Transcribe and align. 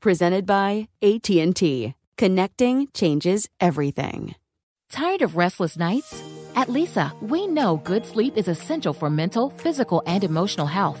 Presented 0.00 0.46
by 0.46 0.88
AT&T. 1.02 1.94
Connecting 2.16 2.88
changes 2.94 3.48
everything. 3.60 4.34
Tired 4.90 5.22
of 5.22 5.36
restless 5.36 5.76
nights? 5.76 6.22
At 6.54 6.68
Leesa, 6.68 7.12
we 7.20 7.46
know 7.46 7.76
good 7.84 8.06
sleep 8.06 8.36
is 8.36 8.48
essential 8.48 8.94
for 8.94 9.10
mental, 9.10 9.50
physical, 9.50 10.02
and 10.06 10.24
emotional 10.24 10.66
health. 10.66 11.00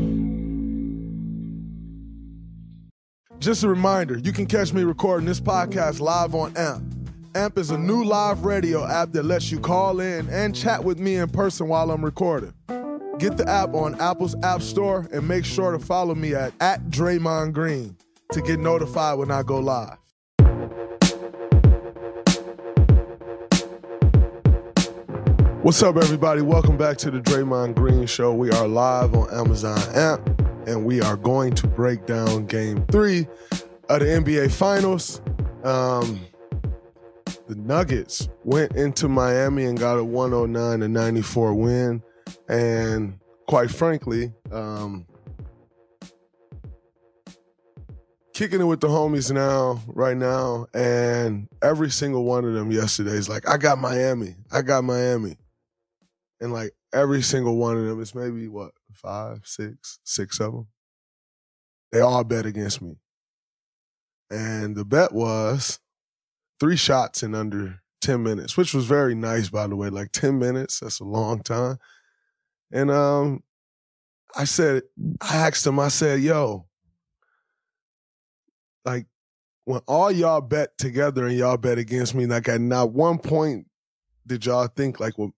Just 3.41 3.63
a 3.63 3.67
reminder, 3.67 4.19
you 4.19 4.31
can 4.31 4.45
catch 4.45 4.71
me 4.71 4.83
recording 4.83 5.25
this 5.25 5.39
podcast 5.39 5.99
live 5.99 6.35
on 6.35 6.55
AMP. 6.55 6.83
AMP 7.33 7.57
is 7.57 7.71
a 7.71 7.77
new 7.77 8.03
live 8.03 8.45
radio 8.45 8.85
app 8.85 9.13
that 9.13 9.23
lets 9.23 9.51
you 9.51 9.59
call 9.59 9.99
in 9.99 10.29
and 10.29 10.55
chat 10.55 10.83
with 10.83 10.99
me 10.99 11.15
in 11.15 11.27
person 11.27 11.67
while 11.67 11.89
I'm 11.89 12.05
recording. 12.05 12.53
Get 13.17 13.37
the 13.37 13.49
app 13.49 13.73
on 13.73 13.99
Apple's 13.99 14.35
App 14.43 14.61
Store 14.61 15.07
and 15.11 15.27
make 15.27 15.43
sure 15.43 15.71
to 15.71 15.79
follow 15.79 16.13
me 16.13 16.35
at, 16.35 16.53
at 16.61 16.91
Draymond 16.91 17.53
Green 17.53 17.97
to 18.31 18.41
get 18.41 18.59
notified 18.59 19.17
when 19.17 19.31
I 19.31 19.41
go 19.41 19.57
live. 19.57 19.97
What's 25.63 25.81
up, 25.81 25.95
everybody? 25.95 26.43
Welcome 26.43 26.77
back 26.77 26.97
to 26.97 27.09
the 27.09 27.19
Draymond 27.19 27.73
Green 27.73 28.05
Show. 28.05 28.35
We 28.35 28.51
are 28.51 28.67
live 28.67 29.15
on 29.15 29.33
Amazon 29.33 29.79
app, 29.95 30.19
and 30.67 30.85
we 30.85 31.01
are 31.01 31.17
going 31.17 31.53
to 31.55 31.67
break 31.67 32.05
down 32.05 32.45
Game 32.45 32.85
Three 32.87 33.27
of 33.89 33.99
the 33.99 34.05
NBA 34.05 34.51
Finals. 34.51 35.21
Um, 35.63 36.19
the 37.47 37.55
Nuggets 37.55 38.29
went 38.43 38.75
into 38.75 39.07
Miami 39.07 39.65
and 39.65 39.77
got 39.77 39.97
a 39.97 40.03
109 40.03 40.79
to 40.79 40.87
94 40.87 41.53
win, 41.53 42.03
and 42.47 43.19
quite 43.47 43.69
frankly, 43.69 44.31
um, 44.51 45.05
kicking 48.33 48.61
it 48.61 48.65
with 48.65 48.79
the 48.79 48.87
homies 48.87 49.31
now, 49.31 49.79
right 49.87 50.17
now, 50.17 50.65
and 50.73 51.47
every 51.61 51.91
single 51.91 52.23
one 52.23 52.45
of 52.45 52.53
them 52.53 52.71
yesterday 52.71 53.11
is 53.11 53.29
like, 53.29 53.47
I 53.47 53.57
got 53.57 53.77
Miami. 53.77 54.35
I 54.51 54.61
got 54.63 54.83
Miami. 54.83 55.37
And 56.39 56.51
like 56.51 56.71
every 56.91 57.21
single 57.21 57.57
one 57.57 57.77
of 57.77 57.85
them, 57.85 58.01
it's 58.01 58.15
maybe 58.15 58.47
what, 58.47 58.71
five, 58.93 59.41
six, 59.43 59.99
six 60.03 60.39
of 60.39 60.53
them. 60.53 60.67
They 61.91 61.99
all 61.99 62.23
bet 62.23 62.45
against 62.45 62.81
me. 62.81 62.95
And 64.29 64.75
the 64.75 64.85
bet 64.85 65.11
was 65.11 65.79
three 66.59 66.77
shots 66.77 67.21
in 67.21 67.35
under 67.35 67.81
10 68.01 68.23
minutes, 68.23 68.55
which 68.55 68.73
was 68.73 68.85
very 68.85 69.13
nice, 69.13 69.49
by 69.49 69.67
the 69.67 69.75
way. 69.75 69.89
Like 69.89 70.11
10 70.11 70.39
minutes, 70.39 70.79
that's 70.79 70.99
a 70.99 71.05
long 71.05 71.41
time. 71.41 71.77
And 72.71 72.89
um, 72.89 73.43
I 74.35 74.45
said, 74.45 74.83
I 75.21 75.35
asked 75.35 75.67
him, 75.67 75.79
I 75.79 75.89
said, 75.89 76.21
yo, 76.21 76.67
like 78.85 79.05
when 79.65 79.81
all 79.87 80.11
y'all 80.11 80.41
bet 80.41 80.77
together 80.77 81.27
and 81.27 81.37
y'all 81.37 81.57
bet 81.57 81.77
against 81.77 82.15
me, 82.15 82.25
like 82.25 82.47
at 82.47 82.61
not 82.61 82.91
one 82.91 83.17
point 83.17 83.67
did 84.25 84.45
y'all 84.45 84.67
think 84.67 84.99
like, 84.99 85.17
well, 85.17 85.33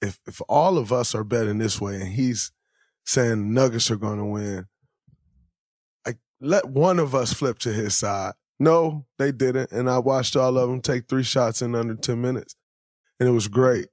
if 0.00 0.18
if 0.26 0.40
all 0.48 0.78
of 0.78 0.92
us 0.92 1.14
are 1.14 1.24
betting 1.24 1.58
this 1.58 1.80
way 1.80 1.96
and 1.96 2.08
he's 2.08 2.50
saying 3.04 3.52
Nuggets 3.52 3.90
are 3.90 3.96
going 3.96 4.18
to 4.18 4.24
win, 4.24 4.66
like 6.06 6.18
let 6.40 6.68
one 6.68 6.98
of 6.98 7.14
us 7.14 7.32
flip 7.32 7.58
to 7.60 7.72
his 7.72 7.94
side. 7.94 8.32
No, 8.58 9.06
they 9.18 9.32
didn't, 9.32 9.72
and 9.72 9.90
I 9.90 9.98
watched 9.98 10.36
all 10.36 10.56
of 10.56 10.68
them 10.68 10.80
take 10.80 11.08
three 11.08 11.24
shots 11.24 11.62
in 11.62 11.74
under 11.74 11.94
ten 11.94 12.20
minutes, 12.20 12.54
and 13.18 13.28
it 13.28 13.32
was 13.32 13.48
great. 13.48 13.88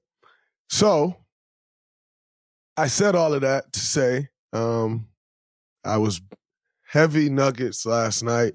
So 0.70 1.16
I 2.78 2.88
said 2.88 3.16
all 3.16 3.34
of 3.34 3.42
that 3.42 3.74
to 3.74 3.80
say 3.80 4.30
um, 4.54 5.08
I 5.84 5.98
was 5.98 6.22
heavy 6.88 7.30
Nuggets 7.30 7.86
last 7.86 8.24
night, 8.24 8.54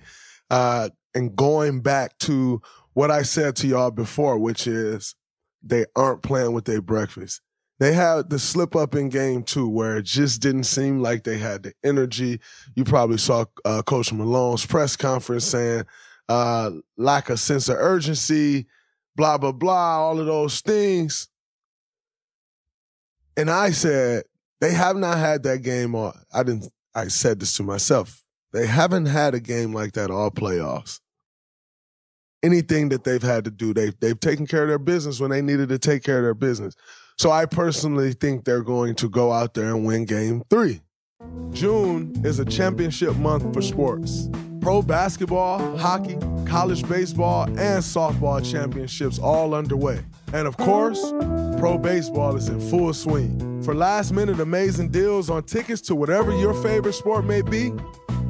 uh, 0.51 0.91
and 1.15 1.35
going 1.35 1.81
back 1.81 2.17
to 2.21 2.63
what 2.93 3.11
I 3.11 3.23
said 3.23 3.57
to 3.57 3.67
y'all 3.67 3.91
before, 3.91 4.39
which 4.39 4.67
is 4.67 5.17
they 5.63 5.85
aren't 5.97 6.23
playing 6.23 6.53
with 6.53 6.65
their 6.65 6.81
breakfast. 6.83 7.41
They 7.81 7.93
had 7.93 8.31
the 8.31 8.39
slip 8.39 8.77
up 8.77 8.95
in 8.95 9.09
game 9.09 9.43
two 9.43 9.69
where 9.69 9.97
it 9.97 10.05
just 10.05 10.41
didn't 10.41 10.65
seem 10.65 11.01
like 11.01 11.25
they 11.25 11.39
had 11.39 11.65
the 11.65 11.73
energy. 11.85 12.41
You 12.77 12.85
probably 12.85 13.19
saw 13.19 13.47
uh, 13.65 13.83
Coach 13.83 14.13
Malone's 14.13 14.65
press 14.65 14.97
conference 14.97 15.45
saying 15.45 15.85
uh, 16.29 16.71
lack 16.97 17.31
of 17.31 17.41
sense 17.41 17.69
of 17.69 17.77
urgency, 17.79 18.67
blah, 19.17 19.39
blah, 19.39 19.53
blah, 19.53 19.99
all 19.99 20.21
of 20.21 20.27
those 20.27 20.61
things. 20.61 21.29
And 23.37 23.51
I 23.51 23.71
said, 23.71 24.25
they 24.61 24.73
have 24.73 24.97
not 24.97 25.19
had 25.19 25.43
that 25.43 25.63
game 25.63 25.97
on. 25.97 26.17
I 26.33 26.45
didn't, 26.45 26.73
I 26.95 27.09
said 27.09 27.41
this 27.41 27.57
to 27.57 27.65
myself. 27.65 28.23
They 28.53 28.69
haven't 28.69 29.07
had 29.07 29.35
a 29.35 29.41
game 29.41 29.75
like 29.75 29.93
that 29.93 30.13
all 30.13 30.31
playoffs 30.31 31.01
anything 32.45 32.91
that 32.91 33.05
they've 33.05 33.23
had 33.23 33.45
to 33.45 33.51
do. 33.51 33.73
They've 33.73 33.99
they've 33.99 34.21
taken 34.21 34.47
care 34.47 34.63
of 34.63 34.69
their 34.69 34.79
business 34.79 35.19
when 35.19 35.31
they 35.31 35.41
needed 35.41 35.71
to 35.71 35.79
take 35.79 36.05
care 36.05 36.19
of 36.19 36.25
their 36.25 36.35
business. 36.35 36.75
So 37.17 37.31
I 37.31 37.47
personally 37.47 38.13
think 38.13 38.45
they're 38.45 38.63
going 38.63 38.97
to 38.97 39.09
go 39.09 39.33
out 39.33 39.55
there 39.55 39.75
and 39.75 39.85
win 39.85 40.05
game 40.05 40.43
three. 40.51 40.81
June 41.53 42.21
is 42.25 42.39
a 42.41 42.45
championship 42.45 43.15
month 43.17 43.55
for 43.55 43.63
sports. 43.63 44.29
Pro 44.61 44.83
basketball, 44.83 45.77
hockey, 45.77 46.19
college 46.47 46.87
baseball, 46.89 47.45
and 47.45 47.83
softball 47.83 48.45
championships 48.51 49.19
all 49.19 49.55
underway. 49.55 50.01
And 50.33 50.49
of 50.49 50.57
course, 50.57 51.13
pro 51.59 51.79
baseball 51.79 52.35
is 52.37 52.49
in 52.49 52.61
full 52.61 52.93
swing. 52.93 53.63
For 53.63 53.75
last 53.75 54.13
minute 54.13 54.41
amazing 54.41 54.91
deals 54.91 55.31
on 55.31 55.45
tickets 55.45 55.81
to 55.83 55.95
whatever 55.95 56.37
your 56.37 56.55
favorite 56.63 56.95
sport 56.95 57.25
may 57.25 57.43
be, 57.43 57.73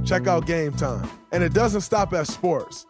check 0.05 0.26
out 0.26 0.47
Gametime. 0.47 1.09
And 1.32 1.43
it 1.43 1.55
doesn't 1.55 1.81
stop 1.81 2.12
at 2.12 2.26
sports. 2.26 2.85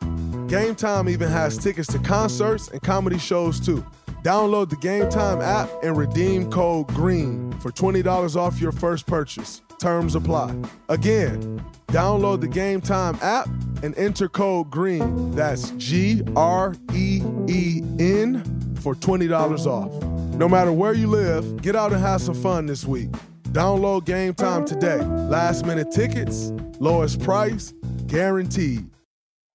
Gametime 0.49 1.09
even 1.09 1.29
has 1.29 1.57
tickets 1.57 1.89
to 1.93 1.99
concerts 2.01 2.69
and 2.69 2.83
comedy 2.83 3.19
shows 3.19 3.61
too. 3.61 3.85
Download 4.25 4.71
the 4.71 4.77
Gametime 4.77 5.43
app 5.43 5.69
and 5.83 5.99
redeem 5.99 6.51
code 6.51 6.89
GREEN 6.89 7.53
for 7.61 7.71
$20 7.71 8.37
off 8.37 8.59
your 8.59 8.73
first 8.73 9.07
purchase. 9.07 9.61
Terms 9.79 10.15
apply. 10.15 10.57
Again, 10.89 11.63
download 11.89 12.41
the 12.41 12.49
Gametime 12.49 13.23
app 13.23 13.47
and 13.83 13.95
enter 13.99 14.31
code 14.31 14.71
GREEN. 14.71 15.33
That's 15.33 15.73
G 15.73 16.23
R 16.37 16.75
E 16.95 17.23
E 17.49 17.83
N 17.99 18.43
for 18.81 18.95
$20 18.95 19.67
off. 19.67 19.93
No 20.37 20.49
matter 20.49 20.73
where 20.73 20.95
you 20.95 21.07
live, 21.07 21.61
get 21.61 21.77
out 21.77 21.93
and 21.93 22.01
have 22.01 22.23
some 22.23 22.35
fun 22.35 22.65
this 22.65 22.87
week. 22.87 23.11
Download 23.53 24.03
Gametime 24.07 24.65
today. 24.65 25.05
Last 25.05 25.67
minute 25.67 25.91
tickets, 25.91 26.51
lowest 26.81 27.21
price, 27.21 27.75
guaranteed. 28.07 28.89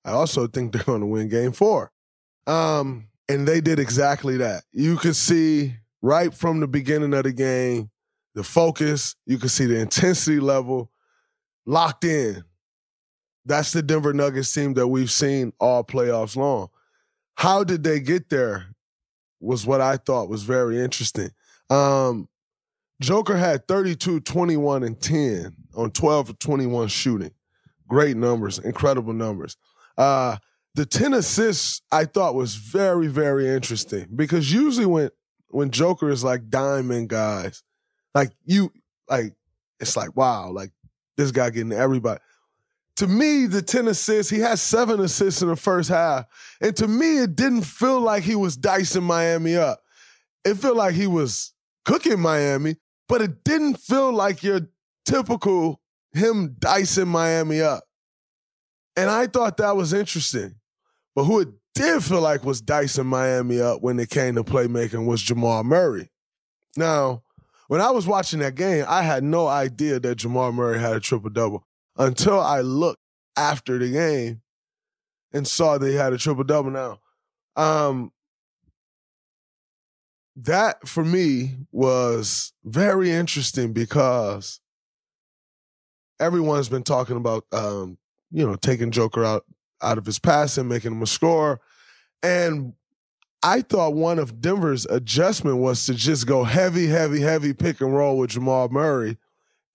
I 0.05 0.11
also 0.11 0.45
think 0.45 0.73
they're 0.73 0.83
going 0.83 1.01
to 1.01 1.07
win 1.07 1.27
game 1.27 1.53
four. 1.53 1.91
Um, 2.45 3.08
and 3.29 3.47
they 3.47 3.61
did 3.61 3.79
exactly 3.79 4.37
that. 4.37 4.63
You 4.73 4.97
could 4.97 5.15
see 5.15 5.75
right 6.01 6.33
from 6.33 6.59
the 6.59 6.67
beginning 6.67 7.13
of 7.13 7.23
the 7.23 7.31
game 7.31 7.89
the 8.35 8.43
focus, 8.43 9.15
you 9.25 9.37
could 9.37 9.51
see 9.51 9.65
the 9.65 9.79
intensity 9.79 10.39
level 10.39 10.91
locked 11.65 12.03
in. 12.03 12.43
That's 13.45 13.71
the 13.71 13.81
Denver 13.81 14.13
Nuggets 14.13 14.53
team 14.53 14.75
that 14.75 14.87
we've 14.87 15.09
seen 15.09 15.53
all 15.59 15.83
playoffs 15.83 16.35
long. 16.35 16.69
How 17.35 17.63
did 17.63 17.83
they 17.83 17.99
get 17.99 18.29
there 18.29 18.67
was 19.39 19.65
what 19.65 19.81
I 19.81 19.97
thought 19.97 20.29
was 20.29 20.43
very 20.43 20.79
interesting. 20.79 21.31
Um, 21.69 22.27
Joker 23.01 23.37
had 23.37 23.67
32, 23.67 24.19
21, 24.21 24.83
and 24.83 24.99
10 24.99 25.55
on 25.75 25.91
12 25.91 26.29
of 26.31 26.39
21 26.39 26.89
shooting. 26.89 27.31
Great 27.87 28.17
numbers, 28.17 28.59
incredible 28.59 29.13
numbers. 29.13 29.55
Uh, 29.97 30.37
the 30.75 30.85
10 30.85 31.13
assists 31.13 31.81
I 31.91 32.05
thought 32.05 32.35
was 32.35 32.55
very, 32.55 33.07
very 33.07 33.49
interesting 33.49 34.07
because 34.15 34.51
usually 34.51 34.85
when 34.85 35.09
when 35.51 35.71
Joker 35.71 36.09
is 36.09 36.23
like 36.23 36.49
diamond 36.49 37.09
guys, 37.09 37.63
like 38.13 38.31
you 38.45 38.71
like 39.09 39.33
it's 39.79 39.97
like 39.97 40.15
wow, 40.15 40.51
like 40.51 40.71
this 41.17 41.31
guy 41.31 41.49
getting 41.49 41.71
everybody. 41.71 42.19
To 42.97 43.07
me, 43.07 43.45
the 43.45 43.61
10 43.61 43.87
assists, 43.87 44.29
he 44.29 44.39
had 44.39 44.59
seven 44.59 44.99
assists 44.99 45.41
in 45.41 45.47
the 45.47 45.55
first 45.55 45.89
half. 45.89 46.25
And 46.59 46.75
to 46.75 46.87
me, 46.87 47.19
it 47.19 47.33
didn't 47.33 47.61
feel 47.61 48.01
like 48.01 48.23
he 48.23 48.35
was 48.35 48.57
dicing 48.57 49.03
Miami 49.03 49.55
up. 49.55 49.79
It 50.43 50.55
felt 50.55 50.75
like 50.75 50.95
he 50.95 51.07
was 51.07 51.53
cooking 51.85 52.19
Miami, 52.19 52.75
but 53.07 53.21
it 53.21 53.45
didn't 53.45 53.75
feel 53.75 54.11
like 54.11 54.43
your 54.43 54.61
typical 55.05 55.79
him 56.13 56.55
dicing 56.59 57.07
Miami 57.07 57.61
up. 57.61 57.83
And 58.99 59.09
I 59.09 59.27
thought 59.27 59.55
that 59.57 59.77
was 59.77 59.93
interesting. 59.93 60.55
But 61.15 61.23
who 61.23 61.39
it 61.39 61.47
did 61.73 62.03
feel 62.03 62.19
like 62.19 62.43
was 62.43 62.59
dicing 62.59 63.05
Miami 63.05 63.61
up 63.61 63.81
when 63.81 63.97
it 63.97 64.09
came 64.09 64.35
to 64.35 64.43
playmaking 64.43 65.05
was 65.05 65.21
Jamal 65.21 65.63
Murray. 65.63 66.11
Now, 66.75 67.23
when 67.69 67.79
I 67.79 67.91
was 67.91 68.05
watching 68.05 68.39
that 68.39 68.55
game, 68.55 68.83
I 68.89 69.03
had 69.03 69.23
no 69.23 69.47
idea 69.47 70.01
that 70.01 70.15
Jamal 70.15 70.51
Murray 70.51 70.79
had 70.79 70.97
a 70.97 70.99
triple 70.99 71.29
double 71.29 71.65
until 71.95 72.41
I 72.41 72.59
looked 72.59 72.99
after 73.37 73.77
the 73.77 73.89
game 73.89 74.41
and 75.31 75.47
saw 75.47 75.77
that 75.77 75.87
he 75.87 75.95
had 75.95 76.11
a 76.11 76.17
triple 76.17 76.43
double 76.43 76.71
now. 76.71 76.99
Um, 77.55 78.11
that 80.35 80.85
for 80.89 81.05
me 81.05 81.55
was 81.71 82.51
very 82.65 83.11
interesting 83.11 83.71
because 83.71 84.59
everyone's 86.19 86.67
been 86.67 86.83
talking 86.83 87.15
about 87.15 87.45
um, 87.53 87.97
you 88.31 88.45
know, 88.45 88.55
taking 88.55 88.91
Joker 88.91 89.23
out 89.23 89.45
out 89.81 89.97
of 89.97 90.05
his 90.05 90.19
passing, 90.19 90.67
making 90.67 90.91
him 90.91 91.01
a 91.01 91.07
score. 91.07 91.61
And 92.21 92.73
I 93.41 93.61
thought 93.61 93.93
one 93.93 94.19
of 94.19 94.41
Denver's 94.41 94.85
adjustment 94.87 95.57
was 95.57 95.85
to 95.85 95.93
just 95.93 96.27
go 96.27 96.43
heavy, 96.43 96.87
heavy, 96.87 97.21
heavy 97.21 97.53
pick 97.53 97.79
and 97.79 97.95
roll 97.95 98.17
with 98.17 98.31
Jamal 98.31 98.67
Murray 98.69 99.17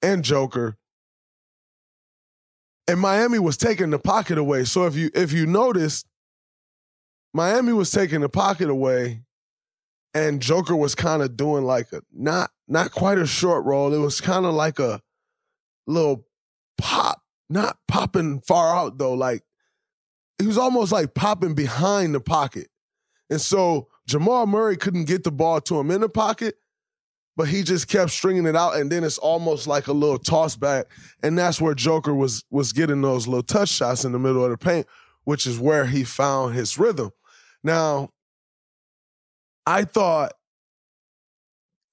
and 0.02 0.22
Joker. 0.22 0.76
And 2.86 3.00
Miami 3.00 3.38
was 3.38 3.56
taking 3.56 3.88
the 3.90 3.98
pocket 3.98 4.36
away. 4.36 4.64
So 4.64 4.84
if 4.86 4.94
you 4.94 5.10
if 5.14 5.32
you 5.32 5.46
noticed, 5.46 6.06
Miami 7.32 7.72
was 7.72 7.90
taking 7.90 8.20
the 8.20 8.28
pocket 8.28 8.68
away, 8.68 9.22
and 10.12 10.42
Joker 10.42 10.76
was 10.76 10.94
kind 10.94 11.22
of 11.22 11.36
doing 11.36 11.64
like 11.64 11.92
a 11.92 12.02
not 12.12 12.50
not 12.68 12.92
quite 12.92 13.16
a 13.16 13.26
short 13.26 13.64
roll. 13.64 13.94
It 13.94 13.98
was 13.98 14.20
kind 14.20 14.44
of 14.44 14.52
like 14.52 14.78
a 14.78 15.00
little 15.86 16.26
pop, 16.76 17.13
not 17.48 17.78
popping 17.88 18.40
far 18.40 18.74
out 18.74 18.98
though. 18.98 19.14
Like 19.14 19.42
he 20.38 20.46
was 20.46 20.58
almost 20.58 20.92
like 20.92 21.14
popping 21.14 21.54
behind 21.54 22.14
the 22.14 22.20
pocket. 22.20 22.68
And 23.30 23.40
so 23.40 23.88
Jamal 24.06 24.46
Murray 24.46 24.76
couldn't 24.76 25.04
get 25.04 25.24
the 25.24 25.32
ball 25.32 25.60
to 25.62 25.78
him 25.78 25.90
in 25.90 26.00
the 26.02 26.08
pocket, 26.08 26.56
but 27.36 27.48
he 27.48 27.62
just 27.62 27.88
kept 27.88 28.10
stringing 28.10 28.46
it 28.46 28.56
out. 28.56 28.76
And 28.76 28.90
then 28.90 29.04
it's 29.04 29.18
almost 29.18 29.66
like 29.66 29.86
a 29.86 29.92
little 29.92 30.18
toss 30.18 30.56
back. 30.56 30.86
And 31.22 31.38
that's 31.38 31.60
where 31.60 31.74
Joker 31.74 32.14
was, 32.14 32.44
was 32.50 32.72
getting 32.72 33.00
those 33.00 33.26
little 33.26 33.42
touch 33.42 33.70
shots 33.70 34.04
in 34.04 34.12
the 34.12 34.18
middle 34.18 34.44
of 34.44 34.50
the 34.50 34.58
paint, 34.58 34.86
which 35.24 35.46
is 35.46 35.58
where 35.58 35.86
he 35.86 36.04
found 36.04 36.54
his 36.54 36.78
rhythm. 36.78 37.10
Now, 37.62 38.10
I 39.66 39.84
thought, 39.84 40.34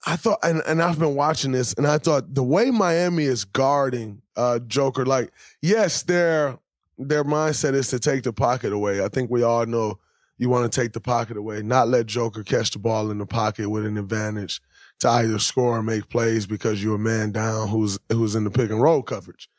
I 0.06 0.15
thought, 0.15 0.39
and, 0.44 0.62
and 0.68 0.81
I've 0.81 0.98
been 0.98 1.15
watching 1.15 1.51
this, 1.51 1.74
and 1.74 1.86
I 1.86 1.98
thought 2.00 2.33
the 2.33 2.44
way 2.44 2.71
Miami 2.71 3.25
is 3.25 3.45
guarding 3.45 4.21
uh, 4.36 4.59
Joker, 4.59 5.06
like, 5.06 5.31
yes, 5.62 6.03
they're 6.03 6.57
their 6.98 7.24
mindset 7.24 7.74
is 7.74 7.88
to 7.89 8.00
take 8.00 8.24
the 8.24 8.33
pocket 8.33 8.74
away. 8.74 9.03
I 9.03 9.07
think 9.07 9.31
we 9.31 9.44
all 9.44 9.65
know 9.65 10.00
you 10.38 10.50
want 10.50 10.71
to 10.71 10.81
take 10.81 10.94
the 10.94 11.01
pocket 11.01 11.38
away, 11.38 11.62
not 11.62 11.88
let 11.88 12.06
Joker 12.06 12.44
catch 12.44 12.71
the 12.71 12.80
ball 12.80 13.12
in 13.12 13.18
the 13.18 13.25
pocket 13.25 13.69
with 13.69 13.86
an 13.86 13.98
advantage 13.98 14.62
to 15.00 15.09
either 15.09 15.39
score 15.39 15.77
or 15.77 15.83
make 15.83 16.09
plays 16.09 16.45
because 16.45 16.83
you're 16.83 16.95
a 16.95 17.00
man 17.00 17.31
down 17.31 17.68
who's 17.69 17.98
who's 18.12 18.36
in 18.36 18.44
the 18.44 18.51
pick 18.51 18.69
and 18.69 18.81
roll 18.81 19.01
coverage. 19.01 19.50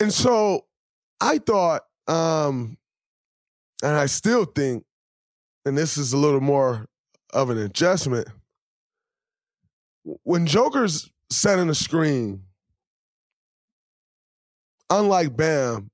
And 0.00 0.12
so 0.12 0.66
I 1.20 1.38
thought, 1.38 1.82
um, 2.06 2.76
and 3.82 3.96
I 3.96 4.06
still 4.06 4.44
think, 4.44 4.84
and 5.64 5.76
this 5.76 5.96
is 5.96 6.12
a 6.12 6.18
little 6.18 6.40
more 6.40 6.86
of 7.32 7.50
an 7.50 7.58
adjustment. 7.58 8.28
When 10.04 10.46
Joker's 10.46 11.10
setting 11.30 11.68
a 11.70 11.74
screen, 11.74 12.42
unlike 14.90 15.36
Bam, 15.36 15.90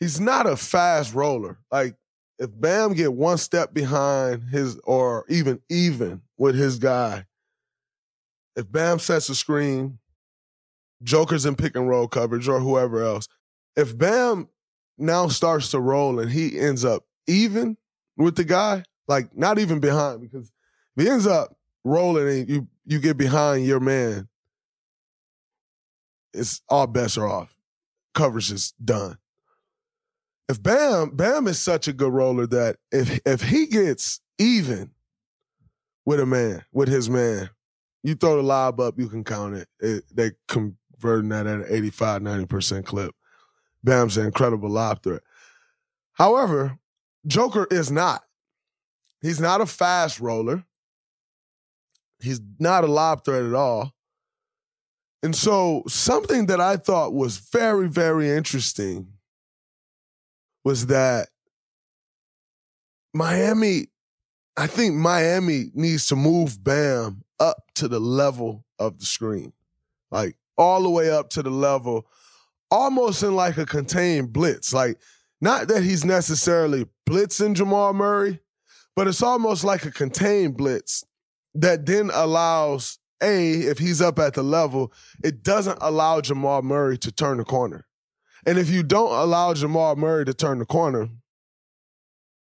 he's 0.00 0.20
not 0.20 0.46
a 0.46 0.56
fast 0.56 1.14
roller. 1.14 1.58
Like 1.70 1.96
if 2.38 2.50
Bam 2.52 2.94
get 2.94 3.12
one 3.12 3.38
step 3.38 3.72
behind 3.72 4.44
his 4.50 4.78
or 4.84 5.24
even 5.28 5.60
even 5.68 6.22
with 6.38 6.54
his 6.54 6.78
guy, 6.78 7.26
if 8.56 8.70
Bam 8.70 8.98
sets 8.98 9.28
a 9.28 9.34
screen, 9.34 9.98
Joker's 11.02 11.46
in 11.46 11.56
pick 11.56 11.76
and 11.76 11.88
roll 11.88 12.08
coverage 12.08 12.48
or 12.48 12.60
whoever 12.60 13.02
else. 13.02 13.28
If 13.76 13.96
Bam 13.96 14.48
now 14.96 15.28
starts 15.28 15.70
to 15.72 15.80
roll 15.80 16.18
and 16.20 16.30
he 16.30 16.58
ends 16.58 16.84
up 16.84 17.04
even 17.26 17.76
with 18.16 18.36
the 18.36 18.44
guy, 18.44 18.82
like 19.08 19.36
not 19.36 19.58
even 19.58 19.78
behind, 19.78 20.22
because 20.22 20.50
if 20.96 21.04
he 21.04 21.10
ends 21.10 21.26
up 21.26 21.54
rolling 21.84 22.28
and 22.28 22.48
you 22.48 22.68
you 22.86 23.00
get 23.00 23.16
behind 23.16 23.66
your 23.66 23.80
man, 23.80 24.28
it's 26.32 26.60
all 26.68 26.86
bets 26.86 27.18
are 27.18 27.26
off. 27.26 27.54
Coverage 28.14 28.50
is 28.50 28.72
done 28.82 29.18
if 30.48 30.62
Bam 30.62 31.10
Bam 31.10 31.48
is 31.48 31.58
such 31.58 31.88
a 31.88 31.92
good 31.92 32.12
roller 32.12 32.46
that 32.46 32.76
if 32.92 33.20
if 33.26 33.42
he 33.42 33.66
gets 33.66 34.20
even 34.38 34.90
with 36.04 36.20
a 36.20 36.26
man, 36.26 36.64
with 36.72 36.88
his 36.88 37.10
man, 37.10 37.50
you 38.02 38.14
throw 38.14 38.36
the 38.36 38.42
lob 38.42 38.80
up, 38.80 38.98
you 38.98 39.08
can 39.08 39.24
count 39.24 39.54
it. 39.54 39.68
it 39.80 40.04
they 40.14 40.32
converting 40.46 41.30
that 41.30 41.46
at 41.46 41.60
an 41.60 41.66
85, 41.68 42.22
90% 42.22 42.84
clip. 42.84 43.14
Bam's 43.82 44.16
an 44.16 44.26
incredible 44.26 44.70
lob 44.70 45.02
threat. 45.02 45.22
However, 46.12 46.78
Joker 47.26 47.66
is 47.70 47.90
not. 47.90 48.22
He's 49.20 49.40
not 49.40 49.60
a 49.60 49.66
fast 49.66 50.20
roller. 50.20 50.64
He's 52.20 52.40
not 52.58 52.84
a 52.84 52.88
lob 52.88 53.24
threat 53.24 53.44
at 53.44 53.54
all. 53.54 53.92
And 55.22 55.34
so 55.34 55.82
something 55.88 56.46
that 56.46 56.60
I 56.60 56.76
thought 56.76 57.12
was 57.12 57.38
very, 57.38 57.88
very 57.88 58.30
interesting 58.30 59.08
was 60.64 60.86
that 60.86 61.28
Miami, 63.12 63.88
I 64.56 64.66
think 64.66 64.94
Miami 64.94 65.70
needs 65.74 66.06
to 66.08 66.16
move 66.16 66.62
Bam 66.62 67.24
up 67.40 67.56
to 67.76 67.88
the 67.88 68.00
level 68.00 68.64
of 68.78 68.98
the 68.98 69.06
screen, 69.06 69.52
like 70.10 70.36
all 70.56 70.82
the 70.82 70.90
way 70.90 71.10
up 71.10 71.30
to 71.30 71.42
the 71.42 71.50
level, 71.50 72.06
almost 72.70 73.22
in 73.22 73.34
like 73.34 73.56
a 73.58 73.66
contained 73.66 74.32
blitz. 74.32 74.72
Like, 74.72 74.98
not 75.40 75.68
that 75.68 75.82
he's 75.82 76.04
necessarily 76.04 76.86
blitzing 77.08 77.54
Jamal 77.54 77.92
Murray, 77.92 78.40
but 78.94 79.06
it's 79.06 79.22
almost 79.22 79.64
like 79.64 79.84
a 79.84 79.90
contained 79.90 80.56
blitz 80.56 81.04
that 81.60 81.86
then 81.86 82.10
allows 82.12 82.98
a 83.22 83.52
if 83.52 83.78
he's 83.78 84.02
up 84.02 84.18
at 84.18 84.34
the 84.34 84.42
level, 84.42 84.92
it 85.24 85.42
doesn't 85.42 85.78
allow 85.80 86.20
Jamal 86.20 86.62
Murray 86.62 86.98
to 86.98 87.12
turn 87.12 87.38
the 87.38 87.44
corner. 87.44 87.86
And 88.46 88.58
if 88.58 88.70
you 88.70 88.82
don't 88.82 89.12
allow 89.12 89.54
Jamal 89.54 89.96
Murray 89.96 90.24
to 90.24 90.34
turn 90.34 90.58
the 90.58 90.66
corner, 90.66 91.08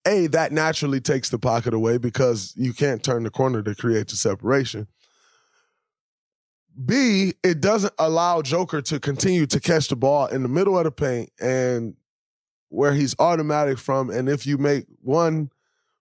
A, 0.06 0.28
that 0.28 0.52
naturally 0.52 1.00
takes 1.00 1.30
the 1.30 1.40
pocket 1.40 1.74
away 1.74 1.98
because 1.98 2.54
you 2.56 2.74
can't 2.74 3.04
turn 3.04 3.24
the 3.24 3.30
corner 3.30 3.64
to 3.64 3.74
create 3.74 4.10
the 4.10 4.16
separation. 4.16 4.88
B, 6.86 7.34
it 7.44 7.60
doesn't 7.60 7.94
allow 7.98 8.44
Joker 8.44 8.82
to 8.84 9.00
continue 9.00 9.48
to 9.48 9.60
catch 9.60 9.88
the 9.88 9.96
ball 9.96 10.28
in 10.28 10.44
the 10.44 10.50
middle 10.50 10.78
of 10.78 10.84
the 10.84 10.92
paint 10.92 11.32
and 11.42 11.96
where 12.70 12.94
he's 12.94 13.16
automatic 13.18 13.80
from. 13.80 14.12
And 14.12 14.30
if 14.30 14.46
you 14.46 14.60
make 14.60 14.86
one 15.02 15.50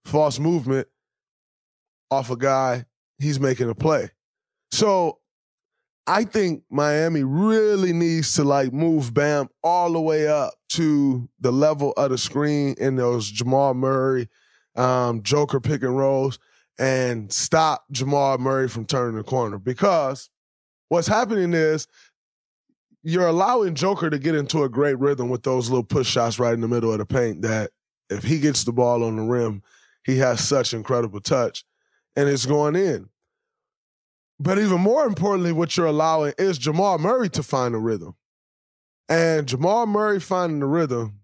false 0.04 0.38
movement 0.38 0.88
off 2.10 2.30
a 2.30 2.36
guy, 2.36 2.84
he's 3.18 3.40
making 3.40 3.70
a 3.70 3.74
play. 3.74 4.10
So 4.70 5.18
I 6.06 6.24
think 6.24 6.62
Miami 6.70 7.24
really 7.24 7.92
needs 7.92 8.34
to 8.34 8.44
like 8.44 8.72
move 8.72 9.12
Bam 9.12 9.48
all 9.62 9.92
the 9.92 10.00
way 10.00 10.28
up 10.28 10.54
to 10.70 11.28
the 11.40 11.52
level 11.52 11.92
of 11.96 12.10
the 12.10 12.18
screen 12.18 12.74
in 12.78 12.96
those 12.96 13.30
Jamal 13.30 13.74
Murray 13.74 14.28
um, 14.76 15.22
Joker 15.22 15.58
pick 15.58 15.82
and 15.82 15.96
rolls 15.96 16.38
and 16.78 17.32
stop 17.32 17.84
Jamal 17.90 18.38
Murray 18.38 18.68
from 18.68 18.84
turning 18.84 19.16
the 19.16 19.24
corner. 19.24 19.58
Because 19.58 20.30
what's 20.88 21.08
happening 21.08 21.54
is 21.54 21.88
you're 23.02 23.26
allowing 23.26 23.74
Joker 23.74 24.10
to 24.10 24.18
get 24.18 24.34
into 24.34 24.62
a 24.62 24.68
great 24.68 24.98
rhythm 24.98 25.28
with 25.28 25.42
those 25.42 25.70
little 25.70 25.84
push 25.84 26.08
shots 26.08 26.38
right 26.38 26.54
in 26.54 26.60
the 26.60 26.68
middle 26.68 26.92
of 26.92 26.98
the 26.98 27.06
paint 27.06 27.42
that 27.42 27.70
if 28.10 28.22
he 28.22 28.38
gets 28.38 28.64
the 28.64 28.72
ball 28.72 29.02
on 29.02 29.16
the 29.16 29.22
rim, 29.22 29.62
he 30.04 30.18
has 30.18 30.46
such 30.46 30.74
incredible 30.74 31.20
touch 31.20 31.64
and 32.16 32.28
it's 32.28 32.46
going 32.46 32.74
in. 32.74 33.08
But 34.40 34.58
even 34.58 34.80
more 34.80 35.06
importantly, 35.06 35.52
what 35.52 35.76
you're 35.76 35.86
allowing 35.86 36.34
is 36.38 36.58
Jamal 36.58 36.98
Murray 36.98 37.28
to 37.30 37.42
find 37.42 37.74
a 37.74 37.78
rhythm. 37.78 38.16
And 39.08 39.46
Jamal 39.46 39.86
Murray 39.86 40.20
finding 40.20 40.60
the 40.60 40.66
rhythm 40.66 41.20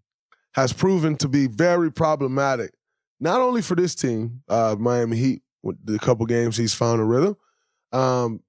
has 0.55 0.73
proven 0.73 1.17
to 1.17 1.29
be 1.29 1.47
very 1.47 1.91
problematic, 1.91 2.73
not 3.21 3.41
only 3.41 3.63
for 3.63 3.75
this 3.75 3.95
team, 3.95 4.43
uh, 4.49 4.77
Miami 4.79 5.17
Heat, 5.17 5.43
with 5.63 5.85
the 5.85 5.99
couple 5.99 6.27
games 6.27 6.57
he's 6.57 6.75
found 6.75 7.01
a 7.01 7.05
rhythm, 7.05 7.37
um, 7.93 8.41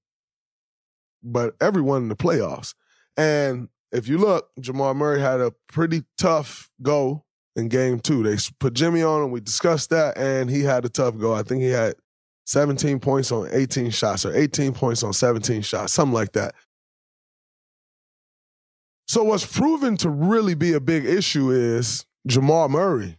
but 1.21 1.55
everyone 1.61 2.03
in 2.03 2.09
the 2.09 2.15
playoffs. 2.15 2.73
And 3.17 3.69
if 3.91 4.07
you 4.07 4.17
look, 4.17 4.49
Jamal 4.59 4.93
Murray 4.93 5.21
had 5.21 5.39
a 5.39 5.53
pretty 5.67 6.03
tough 6.17 6.71
go 6.81 7.25
in 7.55 7.69
game 7.69 7.99
two. 7.99 8.23
They 8.23 8.37
put 8.59 8.73
Jimmy 8.73 9.03
on 9.03 9.23
him. 9.23 9.31
We 9.31 9.39
discussed 9.39 9.91
that, 9.91 10.17
and 10.17 10.49
he 10.49 10.61
had 10.61 10.85
a 10.85 10.89
tough 10.89 11.17
go. 11.17 11.33
I 11.33 11.43
think 11.43 11.61
he 11.61 11.69
had 11.69 11.95
17 12.45 12.99
points 12.99 13.31
on 13.31 13.49
18 13.51 13.91
shots 13.91 14.25
or 14.25 14.35
18 14.35 14.73
points 14.73 15.03
on 15.03 15.13
17 15.13 15.61
shots, 15.61 15.93
something 15.93 16.13
like 16.13 16.33
that. 16.33 16.55
So, 19.07 19.23
what's 19.23 19.45
proven 19.45 19.97
to 19.97 20.09
really 20.09 20.55
be 20.55 20.73
a 20.73 20.79
big 20.79 21.05
issue 21.05 21.51
is 21.51 22.05
Jamal 22.25 22.69
Murray 22.69 23.17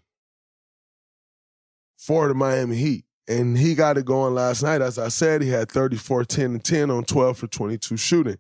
for 2.04 2.28
the 2.28 2.35
Miami 2.35 2.76
Heat. 2.76 3.04
And 3.26 3.57
he 3.57 3.75
got 3.75 3.97
it 3.97 4.04
going 4.04 4.35
last 4.35 4.62
night. 4.62 4.83
As 4.83 4.99
I 4.99 5.09
said, 5.09 5.40
he 5.40 5.49
had 5.49 5.71
34, 5.71 6.25
10, 6.25 6.45
and 6.45 6.64
10 6.64 6.90
on 6.90 7.04
12 7.04 7.38
for 7.38 7.47
22 7.47 7.97
shooting. 7.97 8.37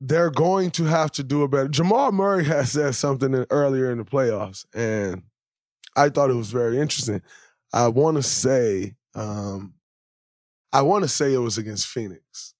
They're 0.00 0.30
going 0.30 0.72
to 0.72 0.84
have 0.84 1.12
to 1.12 1.22
do 1.22 1.42
a 1.42 1.48
better. 1.48 1.68
Jamal 1.68 2.12
Murray 2.12 2.44
has 2.46 2.72
said 2.72 2.94
something 2.94 3.32
in, 3.32 3.46
earlier 3.50 3.90
in 3.92 3.98
the 3.98 4.04
playoffs, 4.04 4.66
and 4.74 5.22
I 5.94 6.08
thought 6.08 6.30
it 6.30 6.34
was 6.34 6.50
very 6.50 6.78
interesting. 6.78 7.22
I 7.72 7.88
want 7.88 8.16
to 8.16 8.22
say, 8.22 8.94
um, 9.16 9.74
I 10.72 10.82
want 10.82 11.04
to 11.04 11.08
say 11.08 11.32
it 11.32 11.38
was 11.38 11.58
against 11.58 11.86
Phoenix. 11.86 12.54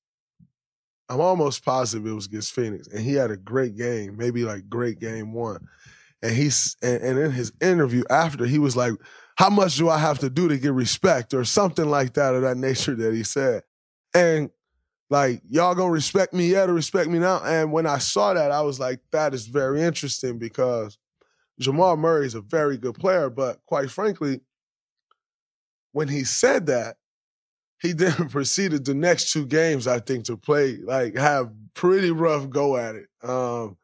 I'm 1.09 1.21
almost 1.21 1.65
positive 1.65 2.07
it 2.07 2.13
was 2.13 2.27
against 2.27 2.53
Phoenix, 2.53 2.89
and 2.89 3.01
he 3.01 3.13
had 3.13 3.31
a 3.31 3.37
great 3.37 3.77
game, 3.77 4.17
maybe 4.17 4.43
like 4.43 4.69
great 4.69 4.99
game 4.99 5.33
one. 5.33 5.69
And 6.23 6.35
he's 6.35 6.77
and, 6.83 7.01
and 7.03 7.19
in 7.19 7.31
his 7.31 7.53
interview 7.61 8.03
after, 8.11 8.47
he 8.47 8.59
was 8.59 8.77
like, 8.77 8.95
"How 9.37 9.51
much 9.51 9.77
do 9.77 9.89
I 9.89 9.99
have 9.99 10.19
to 10.21 10.31
do 10.31 10.49
to 10.49 10.59
get 10.59 10.73
respect?" 10.73 11.35
or 11.35 11.45
something 11.45 11.89
like 11.89 12.15
that 12.15 12.35
of 12.35 12.43
that 12.43 12.57
nature 12.57 12.95
that 12.97 13.15
he 13.15 13.23
said. 13.23 13.63
And 14.15 14.51
like, 15.11 15.43
y'all 15.49 15.75
gonna 15.75 15.91
respect 15.91 16.33
me 16.33 16.49
yet 16.49 16.69
or 16.69 16.75
respect 16.75 17.09
me 17.11 17.19
now? 17.19 17.41
And 17.45 17.71
when 17.71 17.87
I 17.87 17.99
saw 17.99 18.35
that, 18.35 18.51
I 18.51 18.63
was 18.63 18.81
like, 18.81 19.01
that 19.13 19.35
is 19.35 19.47
very 19.47 19.83
interesting 19.83 20.39
because 20.39 20.99
Jamal 21.61 21.97
Murray 21.97 22.27
is 22.27 22.35
a 22.35 22.41
very 22.41 22.77
good 22.77 22.95
player, 22.95 23.31
but 23.31 23.61
quite 23.67 23.91
frankly, 23.91 24.41
when 25.97 26.09
he 26.09 26.25
said 26.25 26.67
that, 26.67 26.97
he 27.81 27.93
then 27.95 28.29
proceeded 28.29 28.85
the 28.85 28.95
next 28.95 29.33
two 29.33 29.47
games, 29.47 29.87
I 29.87 29.99
think, 29.99 30.27
to 30.27 30.37
play, 30.37 30.77
like 30.77 31.17
have 31.17 31.51
pretty 31.73 32.11
rough 32.11 32.51
go 32.51 32.77
at 32.77 32.97
it. 32.97 33.07
Um, 33.23 33.79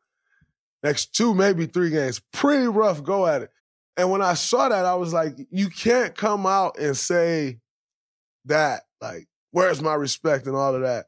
next 0.82 1.16
two, 1.16 1.34
maybe 1.34 1.64
three 1.64 1.88
games, 1.88 2.20
pretty 2.30 2.68
rough 2.68 3.02
go 3.02 3.26
at 3.26 3.40
it. 3.40 3.50
And 3.96 4.10
when 4.10 4.20
I 4.20 4.34
saw 4.34 4.68
that, 4.68 4.84
I 4.84 4.94
was 4.94 5.14
like, 5.14 5.38
you 5.50 5.70
can't 5.70 6.14
come 6.14 6.44
out 6.44 6.78
and 6.78 6.94
say 6.94 7.60
that, 8.44 8.82
like, 9.00 9.26
where's 9.52 9.80
my 9.80 9.94
respect 9.94 10.46
and 10.46 10.54
all 10.54 10.74
of 10.74 10.82
that. 10.82 11.06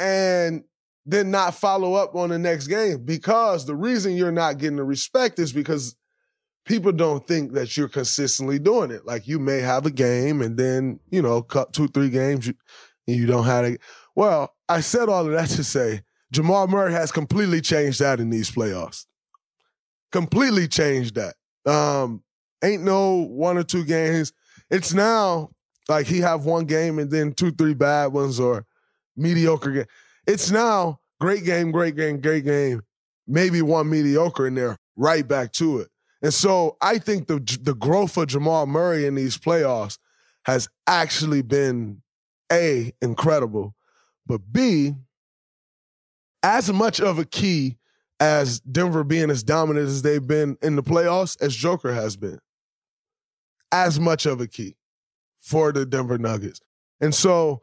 And 0.00 0.64
then 1.06 1.30
not 1.30 1.54
follow 1.54 1.94
up 1.94 2.16
on 2.16 2.30
the 2.30 2.38
next 2.40 2.66
game 2.66 3.04
because 3.04 3.66
the 3.66 3.76
reason 3.76 4.16
you're 4.16 4.32
not 4.32 4.58
getting 4.58 4.78
the 4.78 4.84
respect 4.84 5.38
is 5.38 5.52
because 5.52 5.94
people 6.64 6.92
don't 6.92 7.26
think 7.26 7.52
that 7.52 7.76
you're 7.76 7.88
consistently 7.88 8.58
doing 8.58 8.90
it. 8.90 9.04
Like 9.06 9.26
you 9.26 9.38
may 9.38 9.60
have 9.60 9.86
a 9.86 9.90
game 9.90 10.40
and 10.40 10.56
then, 10.56 11.00
you 11.10 11.22
know, 11.22 11.42
cut 11.42 11.72
two, 11.72 11.88
three 11.88 12.10
games, 12.10 12.46
you, 12.46 12.54
you 13.06 13.26
don't 13.26 13.44
have 13.44 13.64
it. 13.64 13.80
Well, 14.14 14.54
I 14.68 14.80
said 14.80 15.08
all 15.08 15.26
of 15.26 15.32
that 15.32 15.48
to 15.50 15.64
say 15.64 16.02
Jamal 16.32 16.66
Murray 16.66 16.92
has 16.92 17.12
completely 17.12 17.60
changed 17.60 18.00
that 18.00 18.20
in 18.20 18.30
these 18.30 18.50
playoffs. 18.50 19.06
Completely 20.10 20.68
changed 20.68 21.16
that. 21.16 21.34
Um, 21.70 22.22
ain't 22.62 22.82
no 22.82 23.16
one 23.16 23.58
or 23.58 23.64
two 23.64 23.84
games. 23.84 24.32
It's 24.70 24.94
now 24.94 25.50
like 25.88 26.06
he 26.06 26.20
have 26.20 26.44
one 26.44 26.64
game 26.64 26.98
and 26.98 27.10
then 27.10 27.32
two, 27.32 27.50
three 27.50 27.74
bad 27.74 28.06
ones 28.06 28.40
or 28.40 28.64
mediocre 29.16 29.70
game. 29.70 29.86
It's 30.26 30.50
now 30.50 31.00
great 31.20 31.44
game, 31.44 31.70
great 31.70 31.96
game, 31.96 32.20
great 32.20 32.44
game, 32.44 32.82
maybe 33.26 33.60
one 33.60 33.90
mediocre 33.90 34.46
in 34.46 34.54
there, 34.54 34.78
right 34.96 35.26
back 35.26 35.52
to 35.52 35.80
it. 35.80 35.88
And 36.24 36.32
so 36.32 36.78
I 36.80 36.96
think 36.96 37.26
the 37.26 37.38
the 37.60 37.74
growth 37.74 38.16
of 38.16 38.28
Jamal 38.28 38.64
Murray 38.64 39.04
in 39.04 39.14
these 39.14 39.36
playoffs 39.36 39.98
has 40.46 40.70
actually 40.86 41.42
been 41.42 42.00
a 42.50 42.94
incredible, 43.02 43.74
but 44.26 44.40
b 44.50 44.94
as 46.42 46.72
much 46.72 46.98
of 46.98 47.18
a 47.18 47.26
key 47.26 47.76
as 48.20 48.60
Denver 48.60 49.04
being 49.04 49.28
as 49.30 49.42
dominant 49.42 49.86
as 49.86 50.00
they've 50.00 50.26
been 50.26 50.56
in 50.62 50.76
the 50.76 50.82
playoffs 50.82 51.36
as 51.42 51.54
Joker 51.54 51.92
has 51.92 52.16
been. 52.16 52.38
As 53.70 54.00
much 54.00 54.24
of 54.24 54.40
a 54.40 54.46
key 54.46 54.76
for 55.38 55.72
the 55.72 55.84
Denver 55.84 56.16
Nuggets. 56.16 56.62
And 57.02 57.14
so 57.14 57.60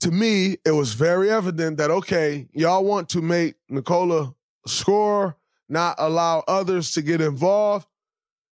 to 0.00 0.10
me, 0.10 0.58
it 0.66 0.72
was 0.72 0.92
very 0.92 1.30
evident 1.30 1.78
that 1.78 1.90
okay, 1.90 2.48
y'all 2.52 2.84
want 2.84 3.08
to 3.10 3.22
make 3.22 3.54
Nikola 3.70 4.34
score 4.66 5.38
not 5.68 5.96
allow 5.98 6.44
others 6.48 6.92
to 6.92 7.02
get 7.02 7.20
involved. 7.20 7.86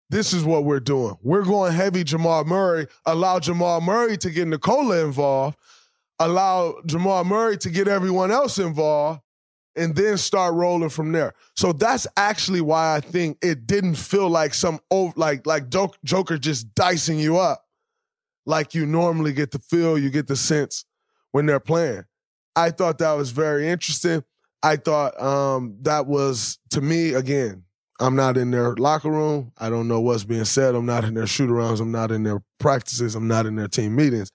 This 0.09 0.33
is 0.33 0.45
what 0.45 0.64
we're 0.64 0.81
doing. 0.81 1.17
We're 1.23 1.45
going 1.45 1.73
heavy 1.73 2.02
Jamal 2.02 2.45
Murray, 2.45 2.87
allow 3.07 3.38
Jamal 3.38 3.81
Murray 3.81 4.17
to 4.19 4.31
get 4.31 4.49
Nikola 4.49 5.05
involved, 5.05 5.57
allow 6.19 6.76
Jamal 6.85 7.25
Murray 7.25 7.57
to 7.59 7.71
get 7.71 7.87
everyone 7.87 8.31
else 8.31 8.59
involved, 8.59 9.21
and 9.76 9.95
then 9.95 10.19
start 10.19 10.55
rolling 10.55 10.88
from 10.88 11.12
there. 11.12 11.35
So 11.57 11.73
that's 11.73 12.07
actually 12.17 12.61
why 12.61 12.97
I 12.97 13.00
think 13.00 13.38
it 13.40 13.67
didn't 13.67 13.95
feel 13.95 14.29
like 14.29 14.52
some 14.52 14.81
old, 14.90 15.17
like 15.17 15.47
like 15.47 15.69
Joker 15.69 16.38
just 16.38 16.75
dicing 16.75 17.21
you 17.21 17.38
up 17.38 17.64
like 18.47 18.75
you 18.75 18.87
normally 18.87 19.33
get 19.33 19.52
the 19.52 19.59
feel, 19.59 19.99
you 19.99 20.11
get 20.11 20.26
the 20.26 20.37
sense 20.37 20.85
when 21.31 21.47
they're 21.47 21.61
playing. 21.61 22.05
I 22.57 22.71
thought 22.71 22.99
that 22.99 23.12
was 23.12 23.31
very 23.31 23.69
interesting. 23.69 24.25
I 24.62 24.76
thought 24.76 25.21
um, 25.21 25.76
that 25.83 26.07
was 26.07 26.59
to 26.71 26.81
me 26.81 27.14
again. 27.14 27.64
I'm 27.99 28.17
not 28.17 28.38
in 28.38 28.50
their 28.50 28.75
locker 28.76 29.11
room. 29.11 29.52
I 29.59 29.69
don't 29.69 29.87
know 29.87 30.00
what's 30.00 30.25
being 30.25 30.47
said. 30.47 30.75
I'm 30.75 30.87
not 30.87 31.05
in 31.05 31.14
their 31.14 31.26
shoot 31.26 31.50
arounds. 31.50 31.81
I'm 31.81 31.93
not 31.93 32.11
in 32.11 32.23
their 32.23 32.43
practices. 32.59 33.14
I'm 33.14 33.29
not 33.29 33.45
in 33.45 33.57
their 33.57 33.69
team 33.69 33.95
meetings. 33.95 34.31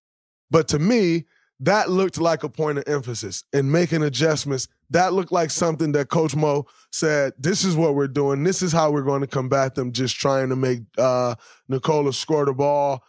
But 0.51 0.67
to 0.69 0.79
me, 0.79 1.25
that 1.61 1.89
looked 1.89 2.19
like 2.19 2.43
a 2.43 2.49
point 2.49 2.77
of 2.77 2.83
emphasis 2.85 3.43
and 3.53 3.71
making 3.71 4.03
adjustments. 4.03 4.67
That 4.91 5.13
looked 5.13 5.31
like 5.31 5.49
something 5.49 5.93
that 5.93 6.09
Coach 6.09 6.35
Mo 6.35 6.67
said, 6.91 7.33
this 7.39 7.63
is 7.63 7.75
what 7.75 7.95
we're 7.95 8.07
doing. 8.07 8.43
This 8.43 8.61
is 8.61 8.71
how 8.71 8.91
we're 8.91 9.01
going 9.01 9.21
to 9.21 9.27
combat 9.27 9.73
them, 9.73 9.91
just 9.91 10.15
trying 10.15 10.49
to 10.49 10.55
make 10.55 10.81
uh, 10.97 11.35
Nikola 11.67 12.13
score 12.13 12.45
the 12.45 12.53
ball 12.53 13.03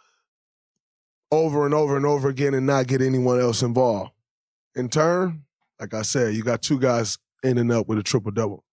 over 1.31 1.65
and 1.65 1.73
over 1.73 1.97
and 1.97 2.05
over 2.05 2.29
again 2.29 2.53
and 2.53 2.65
not 2.65 2.87
get 2.87 3.01
anyone 3.01 3.39
else 3.39 3.61
involved. 3.61 4.11
In 4.75 4.89
turn, 4.89 5.43
like 5.79 5.93
I 5.93 6.01
said, 6.01 6.35
you 6.35 6.43
got 6.43 6.61
two 6.61 6.79
guys 6.79 7.17
ending 7.43 7.71
up 7.71 7.87
with 7.87 7.97
a 7.97 8.03
triple 8.03 8.31
double. 8.31 8.63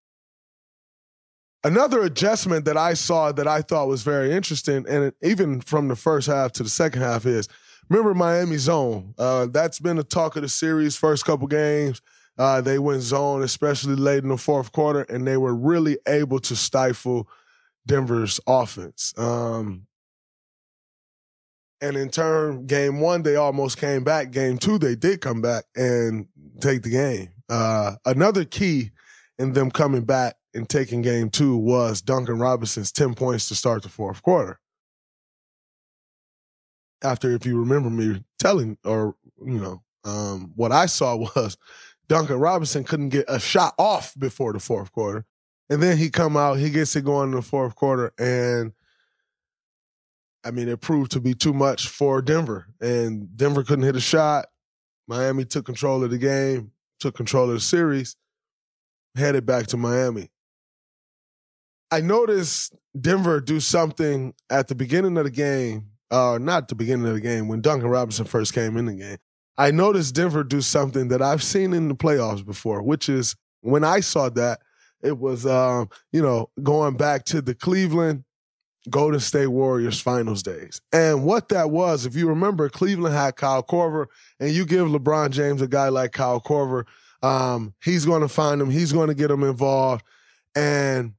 Another 1.62 2.02
adjustment 2.02 2.66
that 2.66 2.76
I 2.76 2.92
saw 2.92 3.32
that 3.32 3.48
I 3.48 3.62
thought 3.62 3.88
was 3.88 4.02
very 4.02 4.32
interesting, 4.32 4.84
and 4.86 5.12
even 5.22 5.62
from 5.62 5.88
the 5.88 5.96
first 5.96 6.26
half 6.26 6.52
to 6.52 6.62
the 6.62 6.68
second 6.68 7.00
half, 7.00 7.24
is 7.24 7.48
remember 7.88 8.12
Miami 8.12 8.58
zone. 8.58 9.14
Uh, 9.16 9.46
that's 9.50 9.80
been 9.80 9.96
the 9.96 10.04
talk 10.04 10.36
of 10.36 10.42
the 10.42 10.48
series. 10.48 10.94
First 10.94 11.24
couple 11.24 11.46
games, 11.46 12.02
uh, 12.36 12.60
they 12.60 12.78
went 12.78 13.00
zone, 13.00 13.42
especially 13.42 13.96
late 13.96 14.22
in 14.22 14.28
the 14.28 14.36
fourth 14.36 14.72
quarter, 14.72 15.02
and 15.02 15.26
they 15.26 15.38
were 15.38 15.54
really 15.54 15.96
able 16.06 16.38
to 16.40 16.54
stifle 16.54 17.28
Denver's 17.86 18.40
offense. 18.46 19.14
Um, 19.16 19.86
and 21.80 21.96
in 21.96 22.08
turn, 22.10 22.66
game 22.66 23.00
one, 23.00 23.22
they 23.22 23.36
almost 23.36 23.78
came 23.78 24.04
back. 24.04 24.30
Game 24.30 24.58
two, 24.58 24.78
they 24.78 24.94
did 24.94 25.20
come 25.20 25.40
back 25.40 25.64
and 25.76 26.26
take 26.60 26.82
the 26.82 26.90
game. 26.90 27.30
Uh, 27.48 27.96
another 28.06 28.44
key 28.44 28.90
in 29.38 29.52
them 29.52 29.70
coming 29.70 30.04
back 30.04 30.36
and 30.54 30.68
taking 30.68 31.02
game 31.02 31.30
two 31.30 31.56
was 31.56 32.00
Duncan 32.00 32.38
Robinson's 32.38 32.92
10 32.92 33.14
points 33.14 33.48
to 33.48 33.54
start 33.54 33.82
the 33.82 33.88
fourth 33.88 34.22
quarter. 34.22 34.60
After, 37.02 37.32
if 37.32 37.44
you 37.44 37.58
remember 37.58 37.90
me 37.90 38.24
telling, 38.38 38.78
or, 38.84 39.14
you 39.44 39.58
know, 39.58 39.82
um, 40.04 40.52
what 40.54 40.72
I 40.72 40.86
saw 40.86 41.16
was 41.36 41.56
Duncan 42.08 42.38
Robinson 42.38 42.84
couldn't 42.84 43.10
get 43.10 43.24
a 43.28 43.40
shot 43.40 43.74
off 43.78 44.14
before 44.18 44.52
the 44.52 44.60
fourth 44.60 44.92
quarter. 44.92 45.24
And 45.70 45.82
then 45.82 45.96
he 45.96 46.10
come 46.10 46.36
out, 46.36 46.58
he 46.58 46.70
gets 46.70 46.94
it 46.94 47.04
going 47.04 47.30
in 47.30 47.36
the 47.36 47.42
fourth 47.42 47.74
quarter, 47.74 48.12
and 48.18 48.72
I 50.44 50.50
mean, 50.50 50.68
it 50.68 50.80
proved 50.80 51.12
to 51.12 51.20
be 51.20 51.34
too 51.34 51.54
much 51.54 51.88
for 51.88 52.20
Denver, 52.20 52.66
and 52.80 53.34
Denver 53.36 53.64
couldn't 53.64 53.84
hit 53.84 53.96
a 53.96 54.00
shot. 54.00 54.46
Miami 55.08 55.44
took 55.44 55.64
control 55.64 56.04
of 56.04 56.10
the 56.10 56.18
game, 56.18 56.72
took 57.00 57.16
control 57.16 57.48
of 57.48 57.54
the 57.54 57.60
series, 57.60 58.16
headed 59.16 59.46
back 59.46 59.66
to 59.68 59.76
Miami. 59.76 60.30
I 61.90 62.00
noticed 62.00 62.74
Denver 62.98 63.40
do 63.40 63.60
something 63.60 64.34
at 64.50 64.68
the 64.68 64.74
beginning 64.74 65.16
of 65.16 65.24
the 65.24 65.30
game, 65.30 65.90
uh, 66.10 66.38
not 66.40 66.68
the 66.68 66.74
beginning 66.74 67.06
of 67.06 67.14
the 67.14 67.20
game, 67.20 67.48
when 67.48 67.60
Duncan 67.60 67.88
Robinson 67.88 68.24
first 68.24 68.52
came 68.54 68.76
in 68.76 68.86
the 68.86 68.94
game. 68.94 69.18
I 69.56 69.70
noticed 69.70 70.14
Denver 70.14 70.42
do 70.42 70.60
something 70.60 71.08
that 71.08 71.22
I've 71.22 71.42
seen 71.42 71.72
in 71.72 71.88
the 71.88 71.94
playoffs 71.94 72.44
before, 72.44 72.82
which 72.82 73.08
is 73.08 73.36
when 73.60 73.84
I 73.84 74.00
saw 74.00 74.28
that, 74.30 74.60
it 75.02 75.18
was, 75.18 75.46
um, 75.46 75.88
you 76.12 76.22
know, 76.22 76.50
going 76.62 76.96
back 76.96 77.24
to 77.26 77.40
the 77.42 77.54
Cleveland 77.54 78.24
Golden 78.90 79.20
State 79.20 79.46
Warriors 79.46 80.00
finals 80.00 80.42
days. 80.42 80.80
And 80.92 81.24
what 81.24 81.48
that 81.48 81.70
was, 81.70 82.06
if 82.06 82.14
you 82.14 82.28
remember, 82.28 82.68
Cleveland 82.68 83.14
had 83.14 83.36
Kyle 83.36 83.62
Korver, 83.62 84.06
and 84.38 84.50
you 84.50 84.66
give 84.66 84.88
LeBron 84.88 85.30
James 85.30 85.62
a 85.62 85.68
guy 85.68 85.88
like 85.88 86.12
Kyle 86.12 86.40
Korver, 86.40 86.84
um, 87.22 87.74
he's 87.82 88.04
going 88.04 88.20
to 88.20 88.28
find 88.28 88.60
him, 88.60 88.70
he's 88.70 88.92
going 88.92 89.08
to 89.08 89.14
get 89.14 89.30
him 89.30 89.42
involved. 89.42 90.04
And 90.54 91.14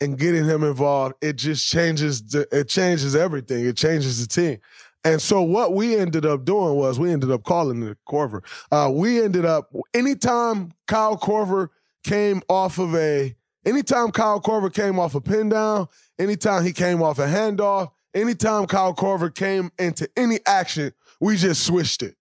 and 0.00 0.18
getting 0.18 0.44
him 0.44 0.64
involved, 0.64 1.14
it 1.20 1.36
just 1.36 1.68
changes 1.68 2.22
the, 2.22 2.48
it 2.50 2.68
changes 2.68 3.14
everything. 3.14 3.66
It 3.66 3.76
changes 3.76 4.20
the 4.20 4.26
team. 4.26 4.58
And 5.04 5.20
so 5.20 5.42
what 5.42 5.74
we 5.74 5.96
ended 5.96 6.26
up 6.26 6.44
doing 6.44 6.74
was 6.74 6.98
we 6.98 7.12
ended 7.12 7.30
up 7.30 7.44
calling 7.44 7.82
it 7.82 7.98
Korver. 8.08 8.42
Uh, 8.70 8.90
we 8.92 9.22
ended 9.22 9.44
up 9.44 9.74
anytime 9.94 10.72
Kyle 10.86 11.16
Korver 11.16 11.68
came 12.04 12.42
off 12.48 12.78
of 12.78 12.94
a 12.94 13.34
anytime 13.64 14.10
Kyle 14.10 14.40
Korver 14.40 14.72
came 14.72 14.98
off 14.98 15.14
a 15.14 15.20
pin 15.20 15.48
down, 15.48 15.88
anytime 16.18 16.64
he 16.64 16.72
came 16.72 17.02
off 17.02 17.18
a 17.18 17.26
handoff, 17.26 17.90
anytime 18.14 18.66
Kyle 18.66 18.94
Korver 18.94 19.34
came 19.34 19.70
into 19.78 20.08
any 20.16 20.38
action, 20.46 20.92
we 21.20 21.36
just 21.36 21.64
switched 21.64 22.02
it. 22.02 22.16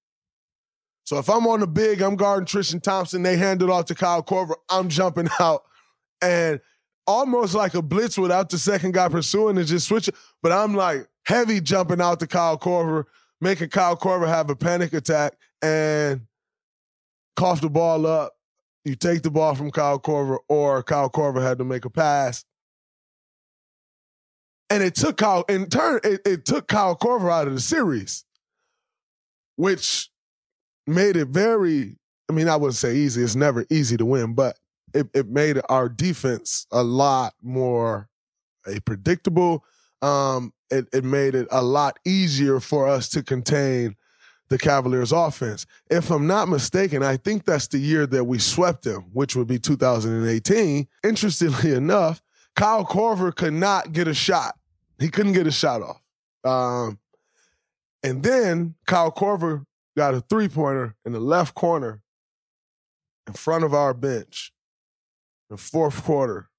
So 1.06 1.18
if 1.18 1.30
I'm 1.30 1.48
on 1.48 1.62
the 1.62 1.68
big, 1.68 2.02
I'm 2.02 2.16
guarding 2.16 2.46
Tristan 2.46 2.80
Thompson, 2.80 3.24
they 3.24 3.36
hand 3.36 3.62
it 3.62 3.70
off 3.70 3.86
to 3.86 3.96
Kyle 3.96 4.22
Korver, 4.22 4.56
I'm 4.70 4.90
jumping 4.90 5.28
out. 5.40 5.64
And 6.22 6.60
almost 7.08 7.56
like 7.56 7.74
a 7.74 7.82
blitz 7.82 8.18
without 8.18 8.50
the 8.50 8.58
second 8.60 8.94
guy 8.94 9.10
pursuing 9.10 9.58
and 9.58 9.66
just 9.66 9.88
switching. 9.88 10.14
But 10.44 10.52
I'm 10.52 10.76
like 10.76 11.08
heavy 11.26 11.60
jumping 11.62 12.02
out 12.02 12.20
to 12.20 12.28
Kyle 12.28 12.58
Korver, 12.58 13.06
making 13.42 13.70
Kyle 13.70 13.98
Korver 13.98 14.28
have 14.28 14.50
a 14.52 14.56
panic 14.56 14.94
attack 14.94 15.34
and 15.62 16.22
cough 17.36 17.62
the 17.62 17.70
ball 17.70 18.06
up. 18.06 18.34
You 18.86 18.96
take 18.96 19.22
the 19.22 19.32
ball 19.32 19.56
from 19.56 19.72
Kyle 19.72 20.00
Korver, 20.00 20.38
or 20.48 20.84
Kyle 20.84 21.10
Korver 21.10 21.42
had 21.42 21.58
to 21.58 21.66
make 21.66 21.86
a 21.86 21.90
pass. 21.90 22.46
And 24.70 24.84
it 24.84 24.96
took 24.96 25.18
Kyle, 25.18 25.44
in 25.50 25.68
turn, 25.68 26.00
it, 26.04 26.22
it 26.26 26.46
took 26.46 26.68
Kyle 26.68 26.96
Korver 26.96 27.32
out 27.32 27.48
of 27.48 27.54
the 27.54 27.60
series, 27.60 28.24
which 29.56 30.10
made 30.86 31.18
it 31.18 31.28
very, 31.30 31.98
I 32.30 32.34
mean, 32.34 32.48
I 32.48 32.56
wouldn't 32.56 32.76
say 32.76 32.96
easy. 32.96 33.24
It's 33.24 33.36
never 33.36 33.66
easy 33.70 33.98
to 33.98 34.06
win, 34.06 34.34
but 34.34 34.58
it, 34.94 35.08
it 35.14 35.28
made 35.28 35.60
our 35.70 35.90
defense 35.90 36.68
a 36.72 36.84
lot 36.84 37.34
more 37.42 38.10
a 38.68 38.80
predictable. 38.82 39.64
Um, 40.02 40.54
it, 40.70 40.88
it 40.94 41.04
made 41.04 41.36
it 41.36 41.48
a 41.52 41.62
lot 41.64 41.98
easier 42.06 42.60
for 42.60 42.88
us 42.88 43.10
to 43.10 43.24
contain 43.24 43.96
the 44.50 44.58
Cavaliers 44.58 45.12
offense. 45.12 45.66
If 45.90 46.10
I'm 46.12 46.28
not 46.28 46.50
mistaken, 46.50 47.04
I 47.04 47.18
think 47.18 47.46
that's 47.46 47.68
the 47.68 47.78
year 47.78 48.06
that 48.08 48.26
we 48.26 48.40
swept 48.40 48.84
them, 48.84 49.06
which 49.14 49.36
would 49.36 49.48
be 49.48 49.60
2018. 49.60 50.88
Interestingly 51.04 51.74
enough, 51.76 52.22
Kyle 52.56 52.86
Korver 52.86 53.36
could 53.36 53.54
not 53.54 53.92
get 53.92 54.08
a 54.08 54.14
shot. 54.14 54.56
He 55.00 55.10
couldn't 55.10 55.34
get 55.34 55.48
a 55.48 55.52
shot 55.52 55.82
off. 55.82 56.02
Um, 56.44 57.00
and 58.04 58.24
then 58.24 58.76
Kyle 58.86 59.12
Korver 59.12 59.66
got 59.96 60.14
a 60.14 60.22
three 60.22 60.50
pointer 60.50 60.96
in 61.06 61.14
the 61.14 61.20
left 61.20 61.54
corner 61.56 62.02
in 63.28 63.34
front 63.34 63.64
of 63.64 63.74
our 63.74 63.94
bench 63.94 64.52
the 65.50 65.58
fourth 65.58 66.04
quarter, 66.04 66.50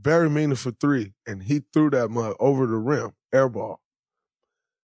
very 0.00 0.28
meaningful 0.28 0.72
three, 0.80 1.12
and 1.26 1.44
he 1.44 1.62
threw 1.72 1.88
that 1.90 2.10
mug 2.10 2.36
over 2.40 2.66
the 2.66 2.76
rim, 2.76 3.12
air 3.32 3.48
ball. 3.48 3.80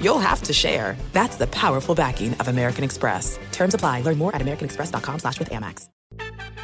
you'll 0.00 0.18
have 0.18 0.42
to 0.42 0.52
share. 0.52 0.96
That's 1.12 1.36
the 1.36 1.46
powerful 1.48 1.94
backing 1.94 2.34
of 2.34 2.48
American 2.48 2.84
Express. 2.84 3.38
Terms 3.52 3.74
apply. 3.74 4.00
Learn 4.02 4.18
more 4.18 4.34
at 4.34 4.42
americanexpress.com 4.42 5.20
slash 5.20 5.38
with 5.38 5.50
Amex. 5.50 5.88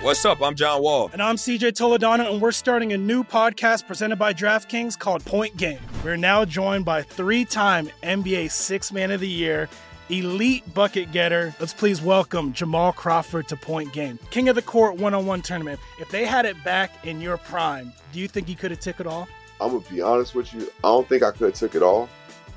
What's 0.02 0.24
up? 0.24 0.42
I'm 0.42 0.56
John 0.56 0.82
Wall. 0.82 1.10
And 1.12 1.22
I'm 1.22 1.36
CJ 1.36 1.74
Toledano, 1.74 2.32
and 2.32 2.42
we're 2.42 2.50
starting 2.50 2.92
a 2.92 2.98
new 2.98 3.22
podcast 3.22 3.86
presented 3.86 4.16
by 4.16 4.34
DraftKings 4.34 4.98
called 4.98 5.24
Point 5.24 5.56
Game. 5.56 5.78
We're 6.02 6.16
now 6.16 6.44
joined 6.44 6.84
by 6.84 7.02
three-time 7.02 7.88
NBA 8.02 8.50
Six 8.50 8.90
Man 8.90 9.12
of 9.12 9.20
the 9.20 9.28
Year 9.28 9.68
elite 10.08 10.74
bucket 10.74 11.12
getter. 11.12 11.54
Let's 11.60 11.72
please 11.72 12.02
welcome 12.02 12.52
Jamal 12.52 12.92
Crawford 12.92 13.48
to 13.48 13.56
Point 13.56 13.92
Game. 13.92 14.18
King 14.30 14.48
of 14.48 14.56
the 14.56 14.62
Court 14.62 14.96
one 14.96 15.14
on 15.14 15.24
one 15.24 15.40
tournament. 15.40 15.80
If 16.00 16.10
they 16.10 16.24
had 16.24 16.44
it 16.44 16.62
back 16.64 17.06
in 17.06 17.20
your 17.20 17.36
prime, 17.36 17.92
do 18.12 18.20
you 18.20 18.28
think 18.28 18.48
you 18.48 18.56
could 18.56 18.72
have 18.72 18.80
took 18.80 19.00
it 19.00 19.06
all? 19.06 19.28
I'm 19.60 19.70
going 19.70 19.82
to 19.82 19.90
be 19.92 20.02
honest 20.02 20.34
with 20.34 20.52
you. 20.52 20.62
I 20.82 20.88
don't 20.88 21.08
think 21.08 21.22
I 21.22 21.30
could 21.30 21.46
have 21.50 21.54
took 21.54 21.74
it 21.76 21.82
all, 21.82 22.08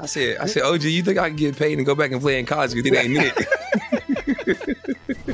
I 0.00 0.06
said, 0.06 0.38
I 0.38 0.46
said, 0.46 0.62
OG, 0.62 0.82
you 0.84 1.02
think 1.02 1.18
I 1.18 1.28
can 1.28 1.36
get 1.36 1.56
paid 1.56 1.78
and 1.78 1.86
go 1.86 1.94
back 1.94 2.12
and 2.12 2.20
play 2.20 2.38
in 2.38 2.46
college 2.46 2.74
because 2.74 2.90
it 2.90 2.94
ain't 2.94 3.18
it? 3.18 4.76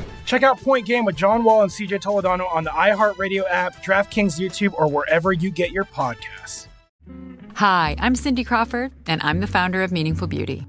Check 0.25 0.43
out 0.43 0.59
Point 0.61 0.85
Game 0.85 1.05
with 1.05 1.15
John 1.15 1.43
Wall 1.43 1.61
and 1.61 1.71
CJ 1.71 2.01
Toledano 2.01 2.51
on 2.53 2.63
the 2.63 2.69
iHeartRadio 2.71 3.43
app, 3.49 3.83
DraftKings 3.83 4.39
YouTube, 4.39 4.73
or 4.77 4.87
wherever 4.87 5.31
you 5.31 5.49
get 5.51 5.71
your 5.71 5.85
podcasts. 5.85 6.67
Hi, 7.55 7.95
I'm 7.99 8.15
Cindy 8.15 8.43
Crawford, 8.43 8.91
and 9.05 9.21
I'm 9.21 9.39
the 9.39 9.47
founder 9.47 9.83
of 9.83 9.91
Meaningful 9.91 10.27
Beauty. 10.27 10.65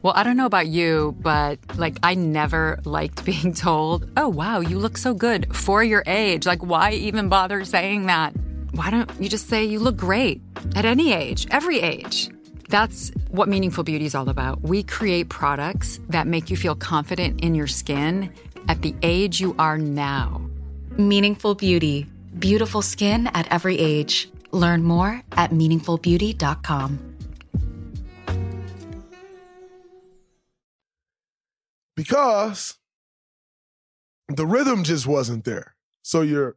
Well, 0.00 0.14
I 0.16 0.22
don't 0.22 0.36
know 0.36 0.46
about 0.46 0.68
you, 0.68 1.16
but 1.20 1.58
like, 1.76 1.98
I 2.02 2.14
never 2.14 2.78
liked 2.84 3.24
being 3.26 3.52
told, 3.54 4.10
oh, 4.16 4.28
wow, 4.28 4.60
you 4.60 4.78
look 4.78 4.96
so 4.96 5.14
good 5.14 5.54
for 5.54 5.82
your 5.82 6.02
age. 6.06 6.46
Like, 6.46 6.62
why 6.62 6.92
even 6.92 7.28
bother 7.28 7.64
saying 7.64 8.06
that? 8.06 8.34
Why 8.72 8.90
don't 8.90 9.10
you 9.20 9.28
just 9.28 9.48
say 9.48 9.64
you 9.64 9.78
look 9.78 9.96
great 9.96 10.40
at 10.74 10.84
any 10.84 11.12
age, 11.12 11.46
every 11.50 11.80
age? 11.80 12.30
That's 12.68 13.10
what 13.28 13.48
Meaningful 13.48 13.84
Beauty 13.84 14.04
is 14.04 14.14
all 14.14 14.28
about. 14.28 14.62
We 14.62 14.82
create 14.82 15.28
products 15.28 16.00
that 16.08 16.26
make 16.26 16.50
you 16.50 16.56
feel 16.56 16.74
confident 16.74 17.40
in 17.40 17.54
your 17.54 17.66
skin 17.66 18.32
at 18.68 18.82
the 18.82 18.94
age 19.02 19.40
you 19.40 19.54
are 19.58 19.78
now. 19.78 20.40
Meaningful 20.96 21.54
Beauty. 21.54 22.06
Beautiful 22.38 22.82
skin 22.82 23.28
at 23.28 23.50
every 23.52 23.78
age. 23.78 24.28
Learn 24.52 24.82
more 24.82 25.22
at 25.32 25.50
meaningfulbeauty.com. 25.50 26.98
Because 31.96 32.76
the 34.28 34.46
rhythm 34.46 34.84
just 34.84 35.06
wasn't 35.06 35.44
there. 35.44 35.74
So 36.02 36.22
you're 36.22 36.56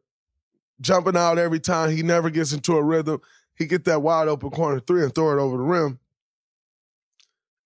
jumping 0.81 1.17
out 1.17 1.37
every 1.37 1.59
time. 1.59 1.95
He 1.95 2.03
never 2.03 2.29
gets 2.29 2.53
into 2.53 2.75
a 2.75 2.83
rhythm. 2.83 3.21
He 3.57 3.65
get 3.65 3.85
that 3.85 4.01
wide 4.01 4.27
open 4.27 4.51
corner 4.51 4.79
three 4.79 5.03
and 5.03 5.13
throw 5.13 5.37
it 5.37 5.41
over 5.41 5.57
the 5.57 5.63
rim. 5.63 5.99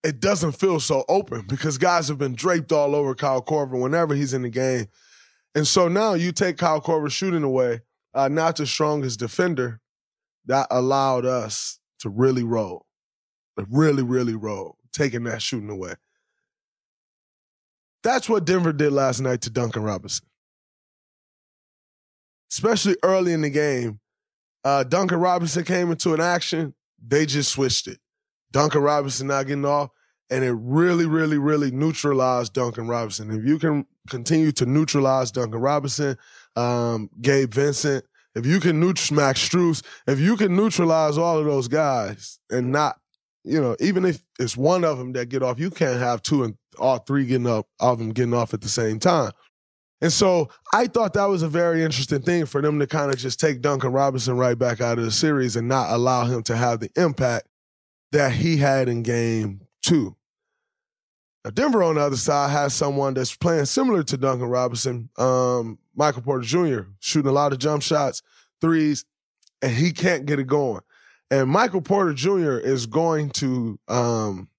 It 0.03 0.19
doesn't 0.19 0.53
feel 0.53 0.79
so 0.79 1.05
open 1.07 1.45
because 1.47 1.77
guys 1.77 2.07
have 2.07 2.17
been 2.17 2.33
draped 2.33 2.71
all 2.71 2.95
over 2.95 3.13
Kyle 3.13 3.41
Korver 3.41 3.79
whenever 3.79 4.15
he's 4.15 4.33
in 4.33 4.41
the 4.41 4.49
game. 4.49 4.87
And 5.53 5.67
so 5.67 5.87
now 5.87 6.13
you 6.13 6.31
take 6.31 6.57
Kyle 6.57 6.81
Korver 6.81 7.11
shooting 7.11 7.43
away, 7.43 7.81
uh, 8.13 8.29
not 8.29 8.55
the 8.55 8.65
strongest 8.65 9.19
defender, 9.19 9.79
that 10.45 10.67
allowed 10.71 11.25
us 11.25 11.79
to 11.99 12.09
really 12.09 12.43
roll, 12.43 12.87
really, 13.69 14.01
really 14.01 14.35
roll, 14.35 14.77
taking 14.93 15.25
that 15.25 15.41
shooting 15.41 15.69
away. 15.69 15.93
That's 18.01 18.27
what 18.27 18.45
Denver 18.45 18.73
did 18.73 18.93
last 18.93 19.19
night 19.19 19.41
to 19.41 19.49
Duncan 19.51 19.83
Robinson. 19.83 20.25
especially 22.51 22.97
early 23.03 23.33
in 23.33 23.41
the 23.41 23.49
game, 23.49 23.99
uh, 24.63 24.83
Duncan 24.83 25.19
Robinson 25.19 25.63
came 25.63 25.91
into 25.91 26.13
an 26.13 26.21
action. 26.21 26.73
They 27.05 27.25
just 27.25 27.51
switched 27.51 27.87
it. 27.87 27.99
Duncan 28.51 28.81
Robinson 28.81 29.27
not 29.27 29.47
getting 29.47 29.65
off, 29.65 29.89
and 30.29 30.43
it 30.43 30.51
really, 30.51 31.05
really, 31.05 31.37
really 31.37 31.71
neutralized 31.71 32.53
Duncan 32.53 32.87
Robinson. 32.87 33.31
If 33.31 33.45
you 33.45 33.57
can 33.57 33.85
continue 34.09 34.51
to 34.53 34.65
neutralize 34.65 35.31
Duncan 35.31 35.61
Robinson, 35.61 36.17
um, 36.55 37.09
Gabe 37.21 37.53
Vincent, 37.53 38.05
if 38.35 38.45
you 38.45 38.59
can 38.59 38.79
neutralize 38.79 39.11
Max 39.11 39.49
Strus, 39.49 39.83
if 40.07 40.19
you 40.19 40.37
can 40.37 40.55
neutralize 40.55 41.17
all 41.17 41.37
of 41.37 41.45
those 41.45 41.67
guys 41.67 42.39
and 42.49 42.71
not, 42.71 42.97
you 43.43 43.59
know, 43.59 43.75
even 43.79 44.05
if 44.05 44.23
it's 44.39 44.55
one 44.55 44.83
of 44.83 44.97
them 44.97 45.13
that 45.13 45.29
get 45.29 45.43
off, 45.43 45.59
you 45.59 45.69
can't 45.69 45.99
have 45.99 46.21
two 46.21 46.43
and 46.43 46.55
all 46.77 46.99
three 46.99 47.25
getting 47.25 47.47
up, 47.47 47.67
all 47.79 47.93
of 47.93 47.99
them 47.99 48.11
getting 48.11 48.33
off 48.33 48.53
at 48.53 48.61
the 48.61 48.69
same 48.69 48.99
time. 48.99 49.31
And 50.01 50.11
so 50.11 50.49
I 50.73 50.87
thought 50.87 51.13
that 51.13 51.25
was 51.25 51.43
a 51.43 51.47
very 51.47 51.83
interesting 51.83 52.21
thing 52.21 52.47
for 52.47 52.61
them 52.61 52.79
to 52.79 52.87
kind 52.87 53.11
of 53.11 53.17
just 53.17 53.39
take 53.39 53.61
Duncan 53.61 53.91
Robinson 53.91 54.35
right 54.35 54.57
back 54.57 54.81
out 54.81 54.97
of 54.97 55.05
the 55.05 55.11
series 55.11 55.55
and 55.55 55.67
not 55.67 55.91
allow 55.91 56.25
him 56.25 56.41
to 56.43 56.55
have 56.55 56.79
the 56.79 56.89
impact 56.95 57.47
that 58.11 58.31
he 58.31 58.57
had 58.57 58.89
in 58.89 59.03
game 59.03 59.61
two. 59.83 60.15
Now, 61.45 61.51
Denver 61.51 61.83
on 61.83 61.95
the 61.95 62.01
other 62.01 62.17
side 62.17 62.51
has 62.51 62.73
someone 62.73 63.13
that's 63.13 63.35
playing 63.35 63.65
similar 63.65 64.03
to 64.03 64.17
Duncan 64.17 64.47
Robinson, 64.47 65.09
um, 65.17 65.79
Michael 65.95 66.21
Porter 66.21 66.43
Jr., 66.43 66.89
shooting 66.99 67.29
a 67.29 67.33
lot 67.33 67.51
of 67.51 67.59
jump 67.59 67.81
shots, 67.83 68.21
threes, 68.59 69.05
and 69.61 69.71
he 69.71 69.91
can't 69.91 70.25
get 70.25 70.39
it 70.39 70.47
going. 70.47 70.81
And 71.31 71.49
Michael 71.49 71.81
Porter 71.81 72.13
Jr. 72.13 72.57
is 72.57 72.85
going 72.85 73.29
to 73.31 73.79
um, 73.87 74.49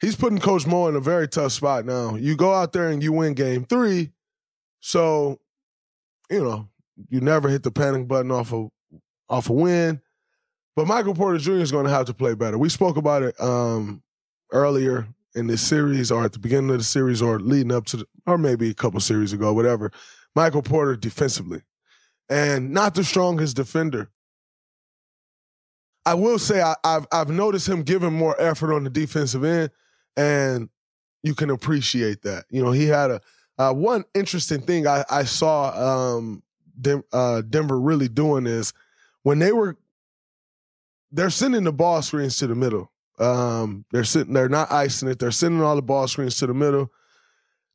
he's 0.00 0.16
putting 0.16 0.38
Coach 0.38 0.66
Mo 0.66 0.88
in 0.88 0.96
a 0.96 1.00
very 1.00 1.28
tough 1.28 1.52
spot 1.52 1.84
now. 1.84 2.16
You 2.16 2.36
go 2.36 2.52
out 2.52 2.72
there 2.72 2.88
and 2.88 3.02
you 3.02 3.12
win 3.12 3.34
game 3.34 3.64
three, 3.64 4.10
so 4.80 5.40
you 6.30 6.42
know 6.42 6.68
you 7.08 7.20
never 7.20 7.48
hit 7.48 7.62
the 7.62 7.70
panic 7.70 8.08
button 8.08 8.30
off 8.30 8.52
a 8.52 8.68
off 9.28 9.50
a 9.50 9.52
win. 9.52 10.00
But 10.76 10.86
Michael 10.86 11.14
Porter 11.14 11.38
Jr. 11.38 11.52
is 11.54 11.72
going 11.72 11.86
to 11.86 11.92
have 11.92 12.06
to 12.06 12.14
play 12.14 12.34
better. 12.34 12.56
We 12.56 12.68
spoke 12.68 12.96
about 12.96 13.22
it 13.22 13.40
um, 13.40 14.02
earlier 14.52 15.08
in 15.34 15.46
this 15.46 15.62
series, 15.62 16.10
or 16.10 16.24
at 16.24 16.32
the 16.32 16.38
beginning 16.38 16.70
of 16.70 16.78
the 16.78 16.84
series, 16.84 17.22
or 17.22 17.38
leading 17.38 17.72
up 17.72 17.86
to, 17.86 17.98
the, 17.98 18.06
or 18.26 18.38
maybe 18.38 18.70
a 18.70 18.74
couple 18.74 19.00
series 19.00 19.32
ago, 19.32 19.52
whatever. 19.52 19.92
Michael 20.34 20.62
Porter 20.62 20.96
defensively, 20.96 21.62
and 22.28 22.70
not 22.70 22.94
the 22.94 23.04
strongest 23.04 23.56
defender. 23.56 24.10
I 26.06 26.14
will 26.14 26.38
say 26.38 26.62
I, 26.62 26.74
have 26.84 27.06
I've 27.12 27.28
noticed 27.28 27.68
him 27.68 27.82
giving 27.82 28.12
more 28.12 28.40
effort 28.40 28.74
on 28.74 28.84
the 28.84 28.90
defensive 28.90 29.44
end, 29.44 29.70
and 30.16 30.68
you 31.22 31.34
can 31.34 31.50
appreciate 31.50 32.22
that. 32.22 32.44
You 32.50 32.62
know, 32.62 32.72
he 32.72 32.86
had 32.86 33.10
a 33.10 33.20
uh, 33.58 33.74
one 33.74 34.04
interesting 34.14 34.62
thing 34.62 34.86
I, 34.86 35.04
I 35.10 35.24
saw 35.24 36.14
um, 36.16 36.42
uh, 37.12 37.42
Denver 37.42 37.78
really 37.78 38.08
doing 38.08 38.46
is 38.46 38.72
when 39.22 39.38
they 39.38 39.52
were 39.52 39.76
they're 41.12 41.28
sending 41.28 41.64
the 41.64 41.72
ball 41.72 42.00
screens 42.00 42.38
to 42.38 42.46
the 42.46 42.54
middle. 42.54 42.90
Um, 43.18 43.84
they're 43.90 44.04
sitting, 44.04 44.32
they're 44.32 44.48
not 44.48 44.72
icing 44.72 45.10
it. 45.10 45.18
They're 45.18 45.30
sending 45.30 45.60
all 45.60 45.76
the 45.76 45.82
ball 45.82 46.08
screens 46.08 46.38
to 46.38 46.46
the 46.46 46.54
middle. 46.54 46.90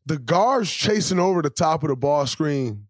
The 0.08 0.18
guards 0.18 0.72
chasing 0.72 1.20
over 1.20 1.42
the 1.42 1.52
top 1.52 1.84
of 1.84 1.90
the 1.90 1.96
ball 1.96 2.26
screen. 2.26 2.88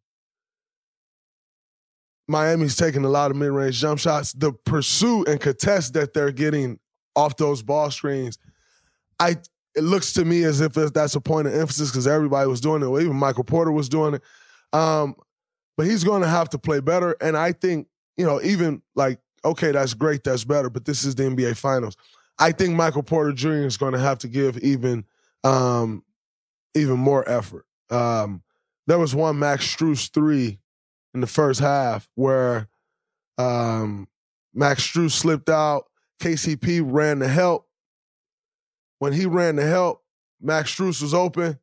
Miami's 2.28 2.78
taking 2.78 3.04
a 3.04 3.10
lot 3.10 3.30
of 3.30 3.38
mid-range 3.38 3.80
jump 3.80 4.00
shots. 4.00 4.32
The 4.32 4.54
pursuit 4.54 5.28
and 5.28 5.40
contest 5.40 5.94
that 5.96 6.14
they're 6.14 6.32
getting 6.32 6.80
off 7.16 7.36
those 7.36 7.62
ball 7.62 7.92
screens 7.92 8.38
I 9.20 9.38
it 9.76 9.84
looks 9.84 10.14
to 10.14 10.24
me 10.24 10.44
as 10.44 10.62
if 10.62 10.74
that's 10.74 11.16
a 11.16 11.22
point 11.22 11.48
of 11.48 11.54
emphasis 11.54 11.92
because 11.92 12.08
everybody 12.08 12.48
was 12.48 12.62
doing 12.62 12.82
it. 12.82 12.88
Well, 12.88 13.02
even 13.02 13.16
Michael 13.16 13.44
Porter 13.44 13.72
was 13.72 13.90
doing 13.90 14.16
it. 14.16 14.22
Um, 14.72 15.16
but 15.78 15.86
he's 15.86 16.06
going 16.06 16.22
to 16.22 16.30
have 16.30 16.50
to 16.50 16.58
play 16.58 16.80
better. 16.80 17.18
And 17.20 17.36
I 17.36 17.52
think 17.52 17.88
you 18.18 18.26
know, 18.26 18.42
even 18.42 18.82
like 18.96 19.20
okay, 19.44 19.72
that's 19.72 19.94
great, 19.94 20.24
that's 20.24 20.44
better, 20.44 20.70
but 20.70 20.86
this 20.86 21.04
is 21.04 21.16
the 21.16 21.24
NBA 21.24 21.56
Finals. 21.58 21.96
I 22.40 22.52
think 22.52 22.76
Michael 22.76 23.04
Porter 23.04 23.32
Jr. 23.32 23.66
is 23.66 23.78
going 23.78 23.94
to 23.94 24.00
have 24.00 24.18
to 24.20 24.28
give 24.28 24.58
even 24.60 25.06
um, 25.44 26.04
even 26.74 26.98
more 26.98 27.28
effort. 27.30 27.66
Um, 27.90 28.42
there 28.88 29.00
was 29.00 29.14
one 29.16 29.40
Max 29.40 29.66
Strus 29.66 30.12
three 30.12 30.60
in 31.14 31.22
the 31.22 31.28
first 31.28 31.60
half 31.60 32.10
where 32.16 32.68
um, 33.38 34.08
Max 34.54 34.86
Strus 34.88 35.12
slipped 35.12 35.50
out. 35.50 35.86
KCP 36.22 36.82
ran 36.84 37.20
to 37.20 37.28
help 37.28 37.65
when 39.00 39.14
he 39.14 39.26
ran 39.26 39.56
to 39.58 39.66
help, 39.66 40.04
Max 40.42 40.74
Strus 40.74 41.02
was 41.02 41.14
open. 41.14 41.60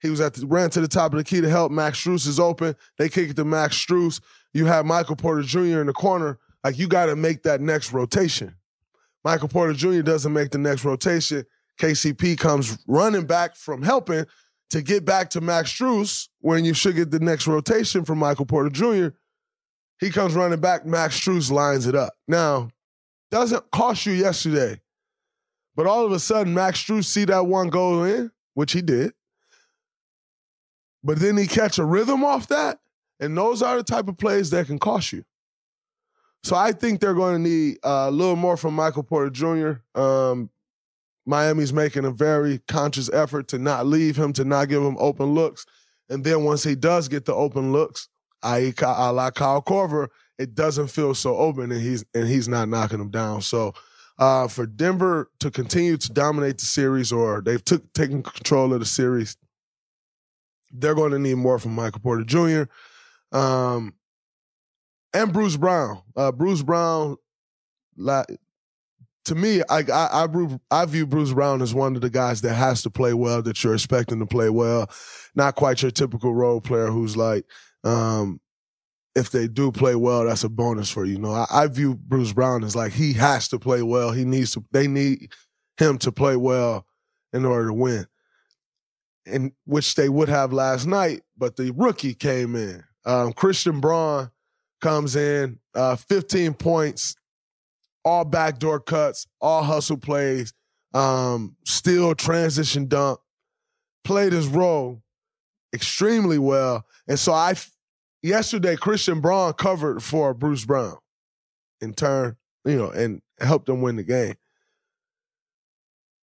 He 0.00 0.10
was 0.10 0.20
at 0.20 0.34
the 0.34 0.46
ran 0.46 0.70
to 0.70 0.80
the 0.80 0.88
top 0.88 1.12
of 1.12 1.18
the 1.18 1.24
key 1.24 1.40
to 1.40 1.48
help. 1.48 1.72
Max 1.72 2.02
Strus 2.02 2.26
is 2.26 2.38
open. 2.38 2.76
They 2.98 3.08
kick 3.08 3.30
it 3.30 3.36
to 3.36 3.44
Max 3.44 3.76
Strus. 3.76 4.20
You 4.52 4.66
have 4.66 4.86
Michael 4.86 5.16
Porter 5.16 5.42
Jr. 5.42 5.80
in 5.80 5.86
the 5.86 5.92
corner. 5.92 6.38
Like 6.64 6.78
you 6.78 6.88
got 6.88 7.06
to 7.06 7.16
make 7.16 7.42
that 7.42 7.60
next 7.60 7.92
rotation. 7.92 8.54
Michael 9.24 9.48
Porter 9.48 9.72
Jr. 9.72 10.02
doesn't 10.02 10.32
make 10.32 10.50
the 10.50 10.58
next 10.58 10.84
rotation. 10.84 11.44
KCP 11.80 12.38
comes 12.38 12.78
running 12.86 13.26
back 13.26 13.56
from 13.56 13.82
helping 13.82 14.24
to 14.70 14.82
get 14.82 15.04
back 15.04 15.30
to 15.30 15.40
Max 15.40 15.72
Strus 15.72 16.28
when 16.40 16.64
you 16.64 16.74
should 16.74 16.96
get 16.96 17.10
the 17.10 17.20
next 17.20 17.46
rotation 17.46 18.04
from 18.04 18.18
Michael 18.18 18.46
Porter 18.46 18.70
Jr. 18.70 19.16
He 20.00 20.10
comes 20.10 20.34
running 20.34 20.60
back. 20.60 20.86
Max 20.86 21.18
Strus 21.18 21.50
lines 21.50 21.86
it 21.86 21.94
up. 21.94 22.14
Now, 22.28 22.70
doesn't 23.30 23.70
cost 23.70 24.06
you 24.06 24.12
yesterday 24.12 24.80
but 25.78 25.86
all 25.86 26.04
of 26.04 26.10
a 26.10 26.18
sudden, 26.18 26.54
Max 26.54 26.82
Strus 26.82 27.04
see 27.04 27.24
that 27.26 27.46
one 27.46 27.68
go 27.68 28.02
in, 28.02 28.32
which 28.54 28.72
he 28.72 28.82
did. 28.82 29.12
But 31.04 31.20
then 31.20 31.36
he 31.36 31.46
catch 31.46 31.78
a 31.78 31.84
rhythm 31.84 32.24
off 32.24 32.48
that, 32.48 32.80
and 33.20 33.38
those 33.38 33.62
are 33.62 33.76
the 33.76 33.84
type 33.84 34.08
of 34.08 34.18
plays 34.18 34.50
that 34.50 34.66
can 34.66 34.80
cost 34.80 35.12
you. 35.12 35.24
So 36.42 36.56
I 36.56 36.72
think 36.72 36.98
they're 36.98 37.14
going 37.14 37.44
to 37.44 37.48
need 37.48 37.76
uh, 37.84 38.06
a 38.08 38.10
little 38.10 38.34
more 38.34 38.56
from 38.56 38.74
Michael 38.74 39.04
Porter 39.04 39.30
Jr. 39.30 40.00
Um, 40.00 40.50
Miami's 41.24 41.72
making 41.72 42.06
a 42.06 42.10
very 42.10 42.58
conscious 42.66 43.08
effort 43.12 43.46
to 43.48 43.58
not 43.60 43.86
leave 43.86 44.16
him, 44.16 44.32
to 44.32 44.44
not 44.44 44.68
give 44.68 44.82
him 44.82 44.96
open 44.98 45.26
looks. 45.26 45.64
And 46.08 46.24
then 46.24 46.42
once 46.42 46.64
he 46.64 46.74
does 46.74 47.06
get 47.06 47.24
the 47.24 47.34
open 47.34 47.70
looks, 47.70 48.08
i.e., 48.42 48.74
I 48.84 49.10
like 49.10 49.34
Kyle 49.34 49.62
Korver, 49.62 50.08
it 50.40 50.56
doesn't 50.56 50.88
feel 50.88 51.14
so 51.14 51.36
open, 51.36 51.70
and 51.70 51.80
he's 51.80 52.04
and 52.14 52.26
he's 52.26 52.48
not 52.48 52.68
knocking 52.68 53.00
him 53.00 53.10
down. 53.10 53.42
So 53.42 53.74
uh, 54.18 54.48
for 54.48 54.66
Denver 54.66 55.30
to 55.40 55.50
continue 55.50 55.96
to 55.96 56.12
dominate 56.12 56.58
the 56.58 56.66
series, 56.66 57.12
or 57.12 57.40
they've 57.40 57.64
took 57.64 57.92
taken 57.92 58.22
control 58.22 58.72
of 58.72 58.80
the 58.80 58.86
series, 58.86 59.36
they're 60.72 60.94
going 60.94 61.12
to 61.12 61.18
need 61.18 61.36
more 61.36 61.58
from 61.58 61.74
Michael 61.74 62.00
Porter 62.00 62.24
Jr. 62.24 62.64
Um, 63.36 63.94
and 65.14 65.32
Bruce 65.32 65.56
Brown. 65.56 66.02
Uh, 66.16 66.32
Bruce 66.32 66.62
Brown, 66.62 67.16
like, 67.96 68.26
to 69.24 69.34
me, 69.34 69.62
I, 69.68 69.80
I, 69.92 70.24
I 70.24 70.58
I 70.70 70.84
view 70.86 71.06
Bruce 71.06 71.32
Brown 71.32 71.60
as 71.60 71.74
one 71.74 71.94
of 71.94 72.00
the 72.00 72.10
guys 72.10 72.40
that 72.40 72.54
has 72.54 72.82
to 72.82 72.90
play 72.90 73.12
well, 73.14 73.42
that 73.42 73.62
you're 73.62 73.74
expecting 73.74 74.18
to 74.20 74.26
play 74.26 74.48
well. 74.48 74.90
Not 75.34 75.54
quite 75.54 75.82
your 75.82 75.90
typical 75.90 76.34
role 76.34 76.60
player 76.60 76.86
who's 76.86 77.16
like, 77.16 77.44
um, 77.84 78.40
if 79.18 79.30
they 79.30 79.48
do 79.48 79.70
play 79.72 79.94
well, 79.94 80.24
that's 80.24 80.44
a 80.44 80.48
bonus 80.48 80.90
for 80.90 81.04
you. 81.04 81.18
know, 81.18 81.32
I, 81.32 81.46
I, 81.50 81.66
view 81.66 81.94
Bruce 81.94 82.32
Brown 82.32 82.64
as 82.64 82.76
like 82.76 82.92
he 82.92 83.12
has 83.14 83.48
to 83.48 83.58
play 83.58 83.82
well. 83.82 84.12
He 84.12 84.24
needs 84.24 84.52
to. 84.52 84.64
They 84.70 84.86
need 84.86 85.32
him 85.76 85.98
to 85.98 86.12
play 86.12 86.36
well 86.36 86.86
in 87.32 87.44
order 87.44 87.68
to 87.68 87.74
win, 87.74 88.06
and 89.26 89.52
which 89.66 89.94
they 89.94 90.08
would 90.08 90.28
have 90.28 90.52
last 90.52 90.86
night. 90.86 91.22
But 91.36 91.56
the 91.56 91.72
rookie 91.72 92.14
came 92.14 92.54
in. 92.54 92.84
Um, 93.04 93.32
Christian 93.32 93.80
Braun 93.80 94.30
comes 94.80 95.16
in, 95.16 95.58
uh, 95.74 95.96
15 95.96 96.54
points, 96.54 97.16
all 98.04 98.24
backdoor 98.24 98.80
cuts, 98.80 99.26
all 99.40 99.62
hustle 99.62 99.96
plays, 99.96 100.52
um, 100.94 101.56
still 101.66 102.14
transition 102.14 102.86
dunk, 102.86 103.18
played 104.04 104.32
his 104.32 104.46
role 104.46 105.02
extremely 105.74 106.38
well. 106.38 106.84
And 107.06 107.18
so 107.18 107.32
I 107.32 107.54
yesterday 108.22 108.76
Christian 108.76 109.20
Braun 109.20 109.52
covered 109.54 110.02
for 110.02 110.34
Bruce 110.34 110.64
Brown 110.64 110.96
in 111.80 111.94
turn, 111.94 112.36
you 112.64 112.76
know, 112.76 112.90
and 112.90 113.22
helped 113.40 113.66
them 113.66 113.82
win 113.82 113.96
the 113.96 114.02
game. 114.02 114.34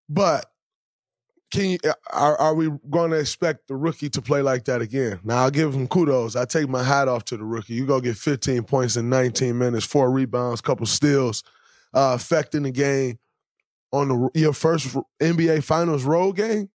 But 0.09 0.46
can 1.50 1.70
you, 1.70 1.78
are, 2.12 2.37
are 2.37 2.54
we 2.54 2.68
going 2.90 3.12
to 3.12 3.18
expect 3.18 3.68
the 3.68 3.76
rookie 3.76 4.11
to 4.11 4.20
play 4.20 4.42
like 4.42 4.64
that 4.64 4.83
again? 4.83 5.20
Now 5.22 5.44
I'll 5.44 5.50
give 5.50 5.72
him 5.72 5.87
kudos. 5.87 6.37
I 6.37 6.44
take 6.44 6.68
my 6.68 6.83
hat 6.83 7.09
off 7.09 7.24
to 7.26 7.37
the 7.37 7.44
rookie. 7.44 7.74
You 7.74 7.87
go 7.87 8.00
get 8.00 8.16
15 8.16 8.64
points 8.64 8.96
in 8.96 9.09
19 9.09 9.57
minutes, 9.57 9.87
four 9.87 10.11
rebounds, 10.11 10.61
couple 10.61 10.87
steals, 10.87 11.44
uh, 11.94 12.12
affecting 12.14 12.64
the 12.64 12.70
game 12.72 13.18
on 13.92 14.09
the, 14.09 14.30
your 14.35 14.52
first 14.52 14.96
NBA 15.22 15.62
Finals 15.62 16.02
road 16.02 16.37
game. 16.37 16.70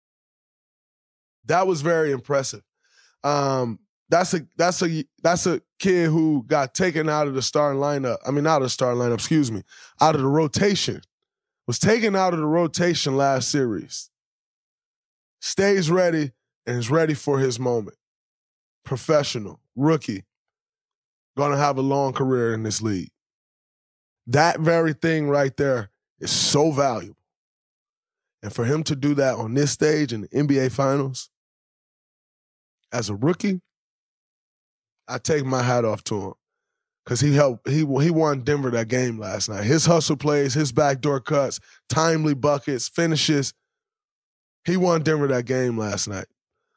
That 1.45 1.67
was 1.67 1.81
very 1.81 2.11
impressive. 2.11 2.61
Um, 3.23 3.79
that's 4.09 4.33
a 4.33 4.41
that's 4.57 4.81
a 4.81 5.05
that's 5.23 5.45
a 5.45 5.61
kid 5.79 6.09
who 6.09 6.43
got 6.47 6.73
taken 6.73 7.09
out 7.09 7.27
of 7.27 7.35
the 7.35 7.41
starting 7.41 7.81
lineup. 7.81 8.17
I 8.25 8.31
mean, 8.31 8.47
out 8.47 8.57
of 8.57 8.63
the 8.63 8.69
starting 8.69 9.01
lineup, 9.01 9.15
excuse 9.15 9.51
me, 9.51 9.63
out 10.01 10.15
of 10.15 10.21
the 10.21 10.27
rotation. 10.27 11.01
Was 11.67 11.77
taken 11.79 12.15
out 12.15 12.33
of 12.33 12.39
the 12.39 12.47
rotation 12.47 13.15
last 13.15 13.49
series. 13.49 14.09
Stays 15.39 15.91
ready 15.91 16.31
and 16.65 16.77
is 16.77 16.89
ready 16.89 17.13
for 17.13 17.39
his 17.39 17.59
moment. 17.59 17.97
professional, 18.83 19.59
rookie, 19.75 20.25
gonna 21.37 21.57
have 21.57 21.77
a 21.77 21.81
long 21.81 22.13
career 22.13 22.53
in 22.53 22.63
this 22.63 22.81
league. 22.81 23.11
That 24.27 24.59
very 24.59 24.93
thing 24.93 25.29
right 25.29 25.55
there 25.57 25.91
is 26.19 26.31
so 26.31 26.71
valuable. 26.71 27.17
And 28.41 28.53
for 28.53 28.65
him 28.65 28.83
to 28.83 28.95
do 28.95 29.13
that 29.15 29.35
on 29.35 29.53
this 29.53 29.71
stage 29.71 30.13
in 30.13 30.21
the 30.21 30.27
NBA 30.29 30.71
Finals 30.71 31.29
as 32.91 33.09
a 33.09 33.15
rookie, 33.15 33.61
I 35.09 35.17
take 35.17 35.45
my 35.45 35.63
hat 35.63 35.85
off 35.85 36.03
to 36.05 36.21
him 36.21 36.33
because 37.03 37.19
he 37.19 37.33
helped. 37.33 37.67
He 37.67 37.79
he 37.79 38.11
won 38.11 38.43
Denver 38.43 38.69
that 38.71 38.87
game 38.87 39.19
last 39.19 39.49
night. 39.49 39.63
His 39.63 39.85
hustle 39.85 40.15
plays, 40.15 40.53
his 40.53 40.71
backdoor 40.71 41.19
cuts, 41.21 41.59
timely 41.89 42.35
buckets, 42.35 42.87
finishes. 42.87 43.53
He 44.65 44.77
won 44.77 45.01
Denver 45.01 45.27
that 45.27 45.45
game 45.45 45.77
last 45.77 46.07
night. 46.07 46.27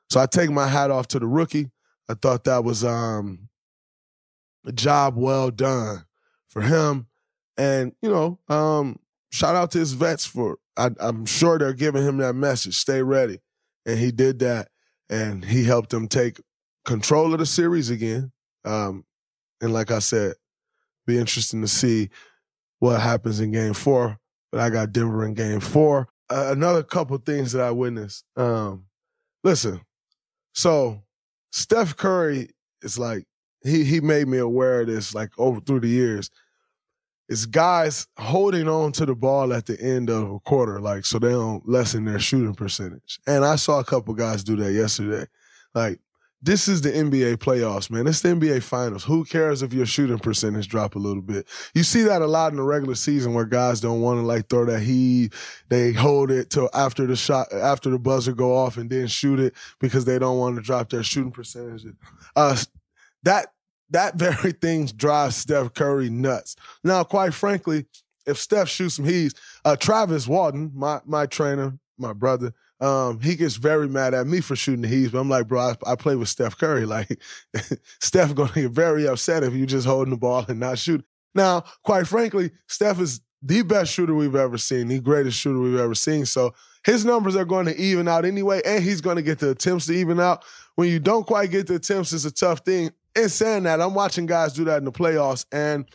So 0.09 0.21
I 0.21 0.27
take 0.27 0.51
my 0.51 0.69
hat 0.69 0.91
off 0.91 1.09
to 1.09 1.19
the 1.19 1.27
rookie. 1.27 1.71
I 2.09 2.15
thought 2.15 2.45
that 2.45 2.65
was 2.65 2.85
um, 2.85 3.49
a 4.67 4.73
job 4.73 5.17
well 5.17 5.51
done 5.51 6.05
for 6.49 6.63
him. 6.63 7.09
And 7.59 7.93
you 8.01 8.11
know, 8.11 8.39
um, 8.49 8.99
shout 9.31 9.55
out 9.55 9.71
to 9.73 9.79
his 9.79 9.93
vets 9.93 10.25
for. 10.25 10.59
I, 10.77 10.91
I'm 10.99 11.27
sure 11.27 11.59
they're 11.59 11.75
giving 11.75 12.03
him 12.03 12.17
that 12.19 12.35
message. 12.35 12.77
Stay 12.77 13.03
ready, 13.03 13.41
and 13.85 13.99
he 13.99 14.11
did 14.11 14.39
that, 14.39 14.69
and 15.11 15.45
he 15.45 15.65
helped 15.65 15.91
them 15.91 16.09
take 16.09 16.41
control 16.85 17.33
of 17.33 17.39
the 17.39 17.47
series 17.47 17.91
again. 17.91 18.33
Um, 18.65 19.05
and 19.61 19.73
like 19.73 19.91
I 19.91 19.99
said, 20.01 20.35
be 21.07 21.19
interesting 21.19 21.63
to 21.63 21.69
see 21.69 22.11
what 22.79 23.01
happens 23.01 23.41
in 23.41 23.53
Game 23.53 23.75
Four. 23.75 24.19
But 24.51 24.61
I 24.61 24.71
got 24.71 24.93
Denver 24.93 25.25
in 25.25 25.35
Game 25.35 25.61
Four. 25.61 26.09
Uh, 26.29 26.49
another 26.53 26.83
couple 26.83 27.17
things 27.19 27.53
that 27.53 27.63
I 27.63 27.71
witnessed. 27.71 28.25
Um, 28.37 28.87
listen, 29.45 29.81
so 30.55 31.03
Steph 31.51 31.97
Curry 31.97 32.51
is 32.83 32.99
like 32.99 33.25
he 33.65 33.85
he 33.85 34.01
made 34.01 34.29
me 34.29 34.39
aware 34.39 34.83
of 34.83 34.89
this 34.89 35.15
like 35.15 35.31
over 35.39 35.61
through 35.61 35.81
the 35.81 35.89
years 35.89 36.31
is 37.33 37.47
guys 37.47 38.07
holding 38.19 38.69
on 38.69 38.93
to 38.93 39.07
the 39.07 39.15
ball 39.15 39.55
at 39.55 39.65
the 39.67 39.81
end 39.81 40.11
of 40.11 40.31
a 40.31 40.41
quarter, 40.41 40.81
like 40.81 41.07
so 41.07 41.19
they 41.19 41.31
don't 41.31 41.67
lessen 41.67 42.05
their 42.05 42.19
shooting 42.19 42.55
percentage. 42.55 43.19
And 43.27 43.45
I 43.45 43.57
saw 43.57 43.81
a 43.81 43.85
couple 43.85 44.13
guys 44.15 44.45
do 44.45 44.55
that 44.57 44.73
yesterday. 44.73 45.27
Like, 45.75 45.99
this 46.43 46.67
is 46.67 46.83
the 46.83 46.91
NBA 46.91 47.37
playoffs, 47.37 47.89
man. 47.89 48.09
It's 48.09 48.21
the 48.21 48.31
NBA 48.31 48.65
finals. 48.65 49.05
Who 49.05 49.25
cares 49.25 49.63
if 49.63 49.73
your 49.73 49.87
shooting 49.87 50.19
percentage 50.19 50.67
drop 50.67 50.97
a 50.97 50.99
little 50.99 51.23
bit? 51.23 51.47
You 51.73 51.85
see 51.85 52.03
that 52.03 52.21
a 52.21 52.27
lot 52.27 52.51
in 52.51 52.57
the 52.57 52.65
regular 52.65 52.97
season 52.97 53.33
where 53.33 53.45
guys 53.45 53.81
don't 53.81 54.01
want 54.01 54.19
to 54.19 54.23
like 54.27 54.49
throw 54.49 54.65
that 54.65 54.81
heat. 54.81 55.33
They 55.69 55.93
hold 55.93 56.33
it 56.33 56.51
till 56.51 56.69
after 56.75 57.07
the 57.07 57.15
shot, 57.15 57.53
after 57.53 57.91
the 57.91 57.99
buzzer 57.99 58.33
go 58.33 58.57
off 58.57 58.77
and 58.77 58.91
then 58.91 59.07
shoot 59.07 59.39
it 59.39 59.55
because 59.81 60.05
they 60.05 60.19
don't 60.19 60.39
want 60.39 60.57
to 60.57 60.63
drop 60.63 60.91
their 60.91 61.05
shooting 61.05 61.31
percentage. 61.31 61.85
Uh, 62.35 62.57
that 63.23 63.53
that 63.91 64.15
very 64.17 64.51
thing 64.51 64.87
drives 64.87 65.37
Steph 65.37 65.75
Curry 65.75 66.11
nuts. 66.11 66.57
Now, 66.83 67.05
quite 67.05 67.35
frankly, 67.35 67.87
if 68.27 68.37
Steph 68.37 68.69
shoots 68.69 68.97
some 68.97 69.05
he's 69.05 69.33
uh, 69.65 69.77
Travis 69.77 70.27
Walton, 70.27 70.73
my 70.75 71.01
my 71.05 71.27
trainer, 71.27 71.79
my 71.99 72.13
brother, 72.13 72.53
um, 72.83 73.21
he 73.21 73.37
gets 73.37 73.57
very 73.57 73.89
mad 73.89 74.13
at 74.13 74.27
me 74.27 74.41
for 74.41 74.57
shooting 74.57 74.83
the 74.83 74.89
he's. 74.89 75.11
But 75.11 75.21
I'm 75.21 75.29
like, 75.29 75.49
bro, 75.49 75.61
I, 75.61 75.93
I 75.93 75.95
play 75.95 76.17
with 76.17 76.29
Steph 76.29 76.59
Curry. 76.59 76.87
Like, 76.93 77.23
Steph 78.01 78.35
gonna 78.35 78.53
get 78.53 78.71
very 78.71 79.07
upset 79.07 79.45
if 79.45 79.55
you 79.55 79.65
just 79.65 79.87
holding 79.87 80.11
the 80.11 80.19
ball 80.19 80.45
and 80.49 80.61
not 80.61 80.79
shoot. 80.79 81.03
Now, 81.35 81.65
quite 81.85 82.07
frankly, 82.07 82.51
Steph 82.67 83.01
is 83.01 83.21
the 83.41 83.63
best 83.63 83.93
shooter 83.93 84.15
we've 84.15 84.37
ever 84.37 84.59
seen, 84.59 84.89
the 84.89 85.01
greatest 85.01 85.39
shooter 85.39 85.59
we've 85.59 85.79
ever 85.79 85.95
seen. 85.95 86.27
So 86.27 86.55
his 86.85 87.05
numbers 87.05 87.35
are 87.35 87.47
going 87.47 87.67
to 87.67 87.77
even 87.77 88.09
out 88.09 88.25
anyway, 88.25 88.61
and 88.67 88.85
he's 88.85 89.01
going 89.01 89.17
to 89.17 89.23
get 89.23 89.39
the 89.39 89.51
attempts 89.51 89.87
to 89.87 89.95
even 89.95 90.21
out. 90.21 90.45
When 90.75 90.89
you 90.89 90.99
don't 90.99 91.27
quite 91.27 91.51
get 91.51 91.67
the 91.67 91.77
attempts, 91.77 92.13
it's 92.13 92.25
a 92.25 92.31
tough 92.31 92.61
thing 92.61 92.91
in 93.15 93.29
saying 93.29 93.65
that, 93.65 93.81
I'm 93.81 93.95
watching 93.95 94.27
guys 94.27 94.53
do 94.53 94.65
that 94.65 94.79
in 94.79 94.85
the 94.85 94.93
playoffs, 94.93 95.45
and 95.53 95.87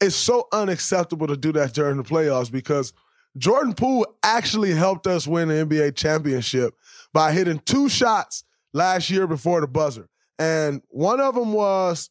it's 0.00 0.16
so 0.16 0.48
unacceptable 0.52 1.26
to 1.26 1.36
do 1.36 1.52
that 1.52 1.74
during 1.74 1.96
the 1.96 2.02
playoffs 2.02 2.50
because 2.50 2.92
Jordan 3.36 3.74
Poole 3.74 4.06
actually 4.22 4.72
helped 4.72 5.06
us 5.06 5.26
win 5.26 5.48
the 5.48 5.54
NBA 5.54 5.94
championship 5.94 6.74
by 7.12 7.32
hitting 7.32 7.60
two 7.60 7.88
shots 7.88 8.44
last 8.72 9.10
year 9.10 9.26
before 9.26 9.60
the 9.60 9.68
buzzer. 9.68 10.08
And 10.38 10.82
one 10.88 11.20
of 11.20 11.34
them 11.34 11.52
was 11.52 12.10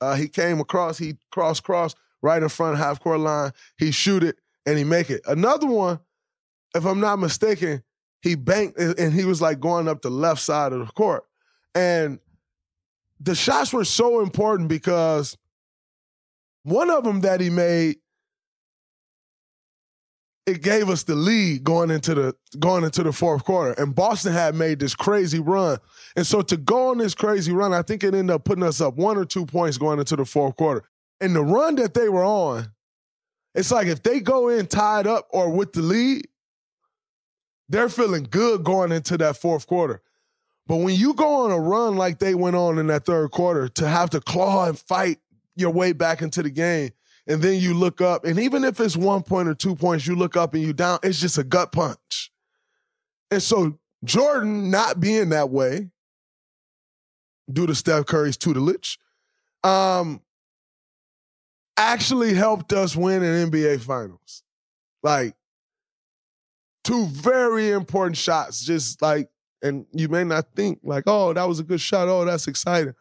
uh, 0.00 0.14
he 0.14 0.28
came 0.28 0.60
across, 0.60 0.98
he 0.98 1.16
cross 1.30 1.60
cross 1.60 1.94
right 2.22 2.42
in 2.42 2.48
front 2.48 2.74
of 2.74 2.78
half 2.78 3.00
court 3.00 3.20
line. 3.20 3.52
He 3.76 3.90
shoot 3.90 4.22
it 4.22 4.36
and 4.66 4.78
he 4.78 4.84
make 4.84 5.10
it. 5.10 5.22
Another 5.26 5.66
one, 5.66 6.00
if 6.74 6.84
I'm 6.84 7.00
not 7.00 7.18
mistaken, 7.18 7.82
he 8.20 8.34
banked 8.34 8.78
and 8.78 9.12
he 9.12 9.24
was 9.24 9.40
like 9.40 9.60
going 9.60 9.88
up 9.88 10.02
the 10.02 10.10
left 10.10 10.40
side 10.40 10.72
of 10.72 10.86
the 10.86 10.92
court. 10.92 11.24
And 11.74 12.18
the 13.20 13.34
shots 13.34 13.72
were 13.72 13.84
so 13.84 14.20
important 14.20 14.68
because 14.68 15.36
one 16.62 16.90
of 16.90 17.04
them 17.04 17.20
that 17.22 17.40
he 17.40 17.50
made 17.50 17.96
it 20.48 20.62
gave 20.62 20.88
us 20.88 21.02
the 21.02 21.14
lead 21.14 21.62
going 21.62 21.90
into 21.90 22.14
the 22.14 22.34
going 22.58 22.84
into 22.84 23.02
the 23.02 23.12
fourth 23.12 23.44
quarter. 23.44 23.72
And 23.80 23.94
boston 23.94 24.32
had 24.32 24.54
made 24.54 24.80
this 24.80 24.94
crazy 24.94 25.38
run. 25.38 25.78
And 26.16 26.26
so 26.26 26.42
to 26.42 26.56
go 26.56 26.88
on 26.88 26.98
this 26.98 27.14
crazy 27.14 27.52
run 27.52 27.72
i 27.72 27.82
think 27.82 28.02
it 28.02 28.14
ended 28.14 28.34
up 28.34 28.44
putting 28.44 28.64
us 28.64 28.80
up 28.80 28.96
one 28.96 29.16
or 29.16 29.24
two 29.24 29.46
points 29.46 29.78
going 29.78 29.98
into 29.98 30.16
the 30.16 30.24
fourth 30.24 30.56
quarter. 30.56 30.84
And 31.20 31.34
the 31.34 31.42
run 31.42 31.76
that 31.76 31.94
they 31.94 32.08
were 32.08 32.24
on 32.24 32.72
it's 33.54 33.70
like 33.70 33.86
if 33.86 34.02
they 34.02 34.20
go 34.20 34.48
in 34.48 34.66
tied 34.66 35.06
up 35.06 35.26
or 35.30 35.50
with 35.50 35.72
the 35.72 35.82
lead 35.82 36.26
they're 37.68 37.88
feeling 37.88 38.26
good 38.30 38.64
going 38.64 38.92
into 38.92 39.18
that 39.18 39.36
fourth 39.36 39.66
quarter. 39.66 40.00
But 40.66 40.76
when 40.76 40.94
you 40.94 41.14
go 41.14 41.44
on 41.44 41.50
a 41.50 41.58
run 41.58 41.96
like 41.96 42.18
they 42.18 42.34
went 42.34 42.56
on 42.56 42.78
in 42.78 42.88
that 42.88 43.06
third 43.06 43.30
quarter, 43.30 43.68
to 43.68 43.88
have 43.88 44.10
to 44.10 44.20
claw 44.20 44.66
and 44.66 44.78
fight 44.78 45.18
your 45.56 45.70
way 45.70 45.92
back 45.92 46.20
into 46.22 46.42
the 46.42 46.50
game, 46.50 46.90
and 47.28 47.42
then 47.42 47.60
you 47.60 47.74
look 47.74 48.00
up, 48.00 48.24
and 48.24 48.38
even 48.38 48.64
if 48.64 48.80
it's 48.80 48.96
one 48.96 49.22
point 49.22 49.48
or 49.48 49.54
two 49.54 49.76
points, 49.76 50.06
you 50.06 50.16
look 50.16 50.36
up 50.36 50.54
and 50.54 50.62
you 50.62 50.72
down, 50.72 50.98
it's 51.02 51.20
just 51.20 51.36
a 51.36 51.44
gut 51.44 51.72
punch. 51.72 52.32
And 53.30 53.42
so 53.42 53.78
Jordan 54.02 54.70
not 54.70 54.98
being 54.98 55.28
that 55.28 55.50
way, 55.50 55.90
due 57.52 57.66
to 57.66 57.74
Steph 57.74 58.06
Curry's 58.06 58.38
tutelage, 58.38 58.98
um, 59.62 60.22
actually 61.76 62.32
helped 62.32 62.72
us 62.72 62.96
win 62.96 63.22
an 63.22 63.50
NBA 63.50 63.82
Finals. 63.82 64.42
Like 65.02 65.34
two 66.82 67.06
very 67.06 67.70
important 67.70 68.16
shots, 68.16 68.64
just 68.64 69.02
like 69.02 69.28
and 69.62 69.86
you 69.92 70.08
may 70.08 70.24
not 70.24 70.46
think 70.54 70.80
like, 70.82 71.04
oh, 71.06 71.32
that 71.32 71.46
was 71.46 71.58
a 71.60 71.64
good 71.64 71.80
shot. 71.80 72.08
Oh, 72.08 72.24
that's 72.24 72.48
exciting. 72.48 72.94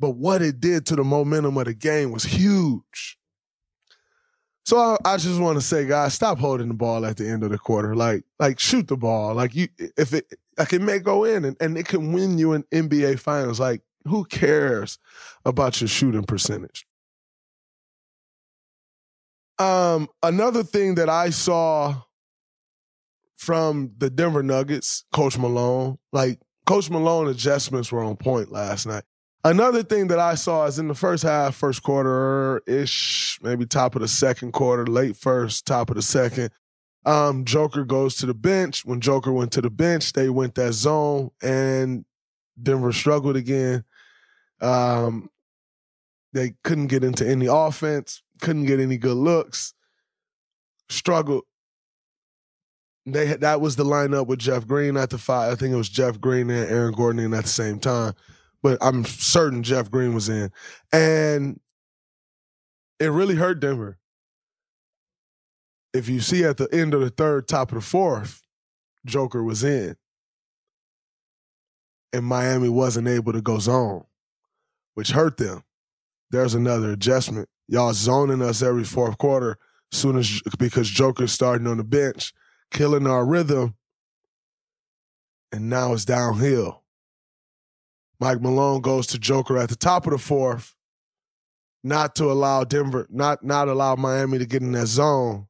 But 0.00 0.10
what 0.10 0.42
it 0.42 0.60
did 0.60 0.86
to 0.86 0.96
the 0.96 1.04
momentum 1.04 1.56
of 1.56 1.66
the 1.66 1.74
game 1.74 2.10
was 2.10 2.24
huge. 2.24 3.18
So 4.66 4.78
I, 4.78 4.96
I 5.04 5.16
just 5.16 5.40
want 5.40 5.56
to 5.56 5.64
say, 5.64 5.86
guys, 5.86 6.14
stop 6.14 6.38
holding 6.38 6.66
the 6.66 6.74
ball 6.74 7.06
at 7.06 7.16
the 7.16 7.28
end 7.28 7.44
of 7.44 7.50
the 7.50 7.58
quarter. 7.58 7.94
Like, 7.94 8.24
like 8.40 8.58
shoot 8.58 8.88
the 8.88 8.96
ball. 8.96 9.32
Like 9.32 9.54
you, 9.54 9.68
if 9.96 10.12
it, 10.12 10.26
like 10.58 10.72
it 10.72 10.82
may 10.82 10.98
go 10.98 11.22
in 11.22 11.44
and, 11.44 11.56
and 11.60 11.78
it 11.78 11.86
can 11.86 12.12
win 12.12 12.36
you 12.36 12.52
an 12.52 12.64
NBA 12.72 13.20
Finals. 13.20 13.60
Like, 13.60 13.82
who 14.08 14.24
cares 14.24 14.98
about 15.44 15.80
your 15.80 15.86
shooting 15.86 16.24
percentage? 16.24 16.84
Um, 19.60 20.08
another 20.22 20.64
thing 20.64 20.96
that 20.96 21.08
I 21.08 21.30
saw 21.30 22.02
from 23.36 23.92
the 23.98 24.10
Denver 24.10 24.42
Nuggets, 24.42 25.04
Coach 25.12 25.38
Malone. 25.38 25.98
Like 26.12 26.40
Coach 26.66 26.90
Malone 26.90 27.28
adjustments 27.28 27.92
were 27.92 28.02
on 28.02 28.16
point 28.16 28.50
last 28.50 28.86
night. 28.86 29.04
Another 29.46 29.84
thing 29.84 30.08
that 30.08 30.18
I 30.18 30.34
saw 30.34 30.64
is 30.64 30.80
in 30.80 30.88
the 30.88 30.94
first 30.94 31.22
half, 31.22 31.54
first 31.54 31.84
quarter 31.84 32.60
ish, 32.66 33.38
maybe 33.40 33.64
top 33.64 33.94
of 33.94 34.00
the 34.02 34.08
second 34.08 34.50
quarter, 34.50 34.84
late 34.84 35.16
first, 35.16 35.66
top 35.66 35.88
of 35.88 35.94
the 35.94 36.02
second. 36.02 36.50
Um, 37.04 37.44
Joker 37.44 37.84
goes 37.84 38.16
to 38.16 38.26
the 38.26 38.34
bench. 38.34 38.84
When 38.84 39.00
Joker 39.00 39.30
went 39.30 39.52
to 39.52 39.60
the 39.60 39.70
bench, 39.70 40.14
they 40.14 40.28
went 40.30 40.56
that 40.56 40.72
zone, 40.72 41.30
and 41.40 42.04
Denver 42.60 42.92
struggled 42.92 43.36
again. 43.36 43.84
Um, 44.60 45.30
they 46.32 46.54
couldn't 46.64 46.88
get 46.88 47.04
into 47.04 47.24
any 47.24 47.46
offense, 47.46 48.24
couldn't 48.40 48.66
get 48.66 48.80
any 48.80 48.96
good 48.96 49.16
looks, 49.16 49.74
struggled 50.88 51.44
they 53.06 53.36
that 53.36 53.60
was 53.60 53.76
the 53.76 53.84
lineup 53.84 54.26
with 54.26 54.40
Jeff 54.40 54.66
Green 54.66 54.96
at 54.96 55.10
the 55.10 55.18
five. 55.18 55.52
I 55.52 55.54
think 55.54 55.72
it 55.72 55.76
was 55.76 55.88
Jeff 55.88 56.20
Green 56.20 56.50
and 56.50 56.68
Aaron 56.68 56.92
Gordon 56.92 57.24
in 57.24 57.34
at 57.34 57.44
the 57.44 57.48
same 57.48 57.78
time, 57.78 58.14
but 58.66 58.78
I'm 58.80 59.04
certain 59.04 59.62
Jeff 59.62 59.92
Green 59.92 60.12
was 60.12 60.28
in, 60.28 60.50
and 60.92 61.60
it 62.98 63.06
really 63.06 63.36
hurt 63.36 63.60
Denver. 63.60 63.96
If 65.94 66.08
you 66.08 66.18
see 66.18 66.42
at 66.42 66.56
the 66.56 66.68
end 66.74 66.92
of 66.92 67.00
the 67.00 67.10
third, 67.10 67.46
top 67.46 67.70
of 67.70 67.76
the 67.76 67.80
fourth, 67.80 68.44
Joker 69.04 69.44
was 69.44 69.62
in, 69.62 69.94
and 72.12 72.24
Miami 72.24 72.68
wasn't 72.68 73.06
able 73.06 73.32
to 73.34 73.40
go 73.40 73.60
zone, 73.60 74.04
which 74.94 75.10
hurt 75.10 75.36
them. 75.36 75.62
There's 76.32 76.54
another 76.54 76.90
adjustment. 76.90 77.48
Y'all 77.68 77.92
zoning 77.92 78.42
us 78.42 78.62
every 78.62 78.82
fourth 78.82 79.16
quarter, 79.16 79.58
soon 79.92 80.18
as 80.18 80.42
because 80.58 80.90
Joker's 80.90 81.30
starting 81.30 81.68
on 81.68 81.76
the 81.76 81.84
bench 81.84 82.32
killing 82.72 83.06
our 83.06 83.24
rhythm, 83.24 83.76
and 85.52 85.70
now 85.70 85.92
it's 85.92 86.04
downhill. 86.04 86.82
Mike 88.18 88.40
Malone 88.40 88.80
goes 88.80 89.06
to 89.08 89.18
Joker 89.18 89.58
at 89.58 89.68
the 89.68 89.76
top 89.76 90.06
of 90.06 90.12
the 90.12 90.18
fourth, 90.18 90.74
not 91.84 92.14
to 92.16 92.30
allow 92.30 92.64
Denver, 92.64 93.06
not 93.10 93.44
not 93.44 93.68
allow 93.68 93.94
Miami 93.96 94.38
to 94.38 94.46
get 94.46 94.62
in 94.62 94.72
that 94.72 94.86
zone, 94.86 95.46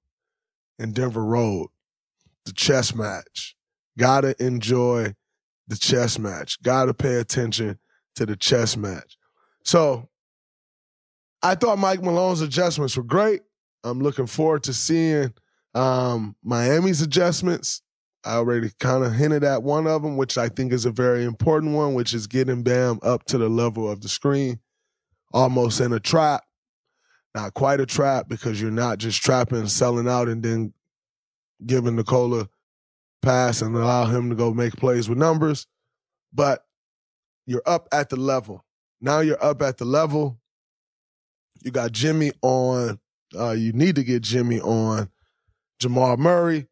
and 0.79 0.95
Denver 0.95 1.25
rolled 1.25 1.71
the 2.45 2.53
chess 2.53 2.95
match. 2.95 3.57
Gotta 3.99 4.35
enjoy 4.45 5.15
the 5.69 5.77
chess 5.77 6.19
match. 6.19 6.63
Gotta 6.63 6.95
pay 6.95 7.17
attention 7.17 7.79
to 8.17 8.27
the 8.27 8.37
chess 8.37 8.77
match. 8.77 9.17
So 9.65 10.09
I 11.43 11.55
thought 11.55 11.79
Mike 11.79 12.03
Malone's 12.03 12.41
adjustments 12.41 12.97
were 12.97 13.03
great. 13.03 13.43
I'm 13.85 14.01
looking 14.01 14.27
forward 14.27 14.65
to 14.65 14.75
seeing 14.75 15.33
um, 15.75 16.35
Miami's 16.43 17.03
adjustments. 17.03 17.83
I 18.27 18.35
already 18.35 18.71
kind 18.81 19.05
of 19.05 19.12
hinted 19.12 19.45
at 19.45 19.62
one 19.62 19.87
of 19.87 20.03
them, 20.03 20.17
which 20.17 20.37
I 20.37 20.49
think 20.49 20.73
is 20.73 20.85
a 20.85 20.91
very 20.91 21.25
important 21.25 21.75
one, 21.75 21.95
which 21.95 22.12
is 22.12 22.27
getting 22.27 22.65
Bam 22.65 22.99
up 23.03 23.25
to 23.27 23.39
the 23.39 23.49
level 23.49 23.89
of 23.89 24.01
the 24.01 24.09
screen, 24.09 24.59
almost 25.33 25.81
in 25.81 25.93
a 25.93 26.01
trap. 26.01 26.43
Not 27.37 27.55
quite 27.55 27.79
a 27.79 27.87
trap 27.87 28.29
because 28.29 28.61
you're 28.61 28.73
not 28.73 28.99
just 28.99 29.23
trapping, 29.23 29.69
selling 29.69 30.09
out, 30.09 30.29
and 30.29 30.43
then 30.43 30.73
giving 31.65 31.95
Nikola 31.95 32.49
pass 33.23 33.62
and 33.62 33.77
allow 33.77 34.07
him 34.07 34.31
to 34.31 34.35
go 34.35 34.53
make 34.53 34.75
plays 34.75 35.09
with 35.09 35.19
numbers. 35.19 35.69
But 36.33 36.67
you're 37.47 37.62
up 37.65 37.89
at 37.93 38.09
the 38.09 38.17
level. 38.17 38.65
Now 39.01 39.21
you're 39.21 39.43
up 39.43 39.62
at 39.62 39.77
the 39.79 39.85
level. 39.85 40.41
You 41.62 41.71
got 41.71 41.93
Jimmy 41.93 42.33
on. 42.43 42.99
Uh, 43.39 43.53
you 43.53 43.73
need 43.73 43.95
to 43.97 44.05
get 44.05 44.23
Jimmy 44.23 44.61
on 44.61 45.11
Jamal 45.79 46.17
Murray. 46.17 46.67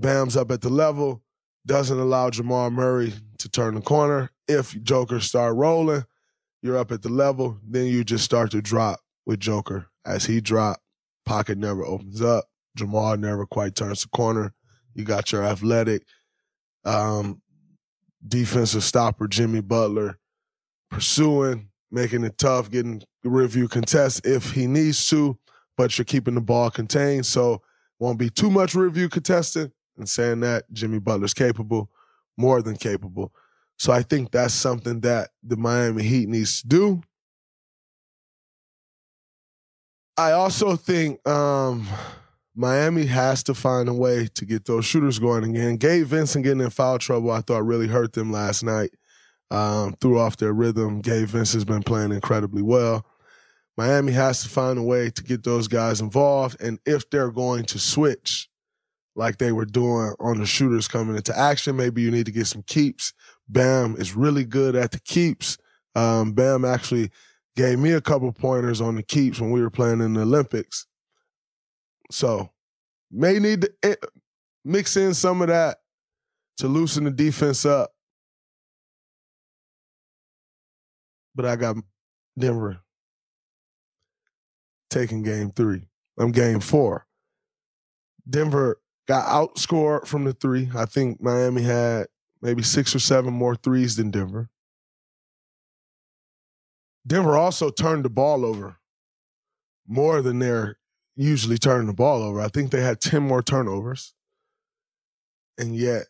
Bam's 0.00 0.34
up 0.34 0.50
at 0.50 0.62
the 0.62 0.70
level, 0.70 1.22
doesn't 1.66 1.98
allow 1.98 2.30
Jamal 2.30 2.70
Murray 2.70 3.12
to 3.38 3.48
turn 3.50 3.74
the 3.74 3.82
corner. 3.82 4.30
If 4.48 4.82
Joker 4.82 5.20
start 5.20 5.56
rolling, 5.56 6.04
you're 6.62 6.78
up 6.78 6.90
at 6.90 7.02
the 7.02 7.10
level. 7.10 7.58
Then 7.62 7.86
you 7.86 8.02
just 8.02 8.24
start 8.24 8.50
to 8.52 8.62
drop 8.62 9.00
with 9.26 9.40
Joker. 9.40 9.88
As 10.06 10.24
he 10.24 10.40
drop, 10.40 10.80
pocket 11.26 11.58
never 11.58 11.84
opens 11.84 12.22
up. 12.22 12.46
Jamal 12.76 13.18
never 13.18 13.44
quite 13.44 13.74
turns 13.74 14.02
the 14.02 14.08
corner. 14.08 14.54
You 14.94 15.04
got 15.04 15.32
your 15.32 15.44
athletic 15.44 16.04
um, 16.84 17.42
defensive 18.26 18.82
stopper, 18.82 19.28
Jimmy 19.28 19.60
Butler, 19.60 20.18
pursuing, 20.90 21.68
making 21.90 22.24
it 22.24 22.38
tough, 22.38 22.70
getting 22.70 23.02
review 23.22 23.68
contests 23.68 24.22
if 24.24 24.52
he 24.52 24.66
needs 24.66 25.06
to, 25.10 25.38
but 25.76 25.98
you're 25.98 26.06
keeping 26.06 26.34
the 26.34 26.40
ball 26.40 26.70
contained. 26.70 27.26
So 27.26 27.60
won't 27.98 28.18
be 28.18 28.30
too 28.30 28.50
much 28.50 28.74
review 28.74 29.10
contesting. 29.10 29.72
And 30.00 30.08
saying 30.08 30.40
that, 30.40 30.64
Jimmy 30.72 30.98
Butler's 30.98 31.34
capable, 31.34 31.90
more 32.36 32.62
than 32.62 32.76
capable. 32.76 33.32
So 33.78 33.92
I 33.92 34.02
think 34.02 34.30
that's 34.30 34.54
something 34.54 35.00
that 35.00 35.30
the 35.42 35.56
Miami 35.56 36.02
Heat 36.02 36.28
needs 36.28 36.62
to 36.62 36.68
do. 36.68 37.02
I 40.16 40.32
also 40.32 40.76
think 40.76 41.26
um, 41.26 41.88
Miami 42.54 43.06
has 43.06 43.42
to 43.44 43.54
find 43.54 43.88
a 43.88 43.94
way 43.94 44.26
to 44.34 44.44
get 44.44 44.66
those 44.66 44.84
shooters 44.84 45.18
going 45.18 45.44
again. 45.44 45.76
Gabe 45.76 46.04
Vincent 46.04 46.44
getting 46.44 46.60
in 46.60 46.68
foul 46.68 46.98
trouble, 46.98 47.30
I 47.30 47.40
thought 47.40 47.64
really 47.64 47.86
hurt 47.86 48.12
them 48.12 48.30
last 48.30 48.62
night. 48.62 48.90
Um, 49.50 49.94
threw 50.00 50.18
off 50.18 50.36
their 50.36 50.52
rhythm. 50.52 51.00
Gabe 51.00 51.26
Vincent's 51.28 51.64
been 51.64 51.82
playing 51.82 52.12
incredibly 52.12 52.60
well. 52.62 53.06
Miami 53.78 54.12
has 54.12 54.42
to 54.42 54.50
find 54.50 54.78
a 54.78 54.82
way 54.82 55.08
to 55.08 55.24
get 55.24 55.42
those 55.42 55.68
guys 55.68 56.02
involved. 56.02 56.60
And 56.60 56.78
if 56.84 57.08
they're 57.08 57.30
going 57.30 57.64
to 57.64 57.78
switch, 57.78 58.49
like 59.20 59.36
they 59.36 59.52
were 59.52 59.66
doing 59.66 60.14
on 60.18 60.38
the 60.38 60.46
shooters 60.46 60.88
coming 60.88 61.14
into 61.14 61.38
action. 61.38 61.76
Maybe 61.76 62.00
you 62.00 62.10
need 62.10 62.24
to 62.24 62.32
get 62.32 62.46
some 62.46 62.62
keeps. 62.62 63.12
Bam 63.50 63.94
is 63.96 64.16
really 64.16 64.44
good 64.44 64.74
at 64.74 64.92
the 64.92 65.00
keeps. 65.00 65.58
Um, 65.94 66.32
Bam 66.32 66.64
actually 66.64 67.10
gave 67.54 67.78
me 67.78 67.92
a 67.92 68.00
couple 68.00 68.32
pointers 68.32 68.80
on 68.80 68.94
the 68.94 69.02
keeps 69.02 69.38
when 69.38 69.50
we 69.50 69.60
were 69.60 69.68
playing 69.68 70.00
in 70.00 70.14
the 70.14 70.22
Olympics. 70.22 70.86
So 72.10 72.50
may 73.10 73.38
need 73.38 73.60
to 73.60 73.72
eh, 73.82 73.94
mix 74.64 74.96
in 74.96 75.12
some 75.12 75.42
of 75.42 75.48
that 75.48 75.76
to 76.56 76.66
loosen 76.66 77.04
the 77.04 77.10
defense 77.10 77.66
up. 77.66 77.90
But 81.34 81.44
I 81.44 81.56
got 81.56 81.76
Denver 82.38 82.80
taking 84.88 85.22
game 85.22 85.50
three. 85.50 85.82
I'm 86.18 86.32
game 86.32 86.60
four. 86.60 87.06
Denver 88.28 88.80
got 89.06 89.26
outscored 89.26 90.06
from 90.06 90.24
the 90.24 90.32
three. 90.32 90.70
I 90.74 90.84
think 90.84 91.20
Miami 91.20 91.62
had 91.62 92.06
maybe 92.42 92.62
six 92.62 92.94
or 92.94 92.98
seven 92.98 93.34
more 93.34 93.54
threes 93.54 93.96
than 93.96 94.10
Denver. 94.10 94.48
Denver 97.06 97.36
also 97.36 97.70
turned 97.70 98.04
the 98.04 98.10
ball 98.10 98.44
over 98.44 98.76
more 99.86 100.22
than 100.22 100.38
they're 100.38 100.76
usually 101.16 101.58
turning 101.58 101.86
the 101.86 101.92
ball 101.92 102.22
over. 102.22 102.40
I 102.40 102.48
think 102.48 102.70
they 102.70 102.82
had 102.82 103.00
10 103.00 103.22
more 103.22 103.42
turnovers. 103.42 104.14
And 105.58 105.74
yet 105.76 106.06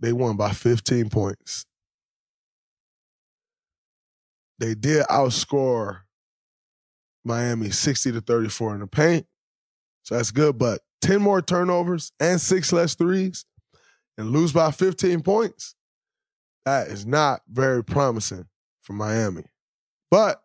they 0.00 0.12
won 0.12 0.36
by 0.36 0.52
15 0.52 1.10
points. 1.10 1.64
They 4.58 4.74
did 4.74 5.06
outscore 5.06 6.00
Miami 7.24 7.70
60 7.70 8.12
to 8.12 8.20
34 8.20 8.74
in 8.74 8.80
the 8.80 8.86
paint. 8.86 9.26
So 10.02 10.16
that's 10.16 10.30
good. 10.30 10.58
But 10.58 10.80
10 11.02 11.20
more 11.20 11.40
turnovers 11.40 12.12
and 12.20 12.40
six 12.40 12.72
less 12.72 12.94
threes 12.94 13.44
and 14.16 14.30
lose 14.30 14.52
by 14.52 14.70
15 14.70 15.22
points, 15.22 15.74
that 16.64 16.88
is 16.88 17.06
not 17.06 17.42
very 17.48 17.84
promising 17.84 18.46
for 18.82 18.92
Miami. 18.92 19.44
But 20.10 20.42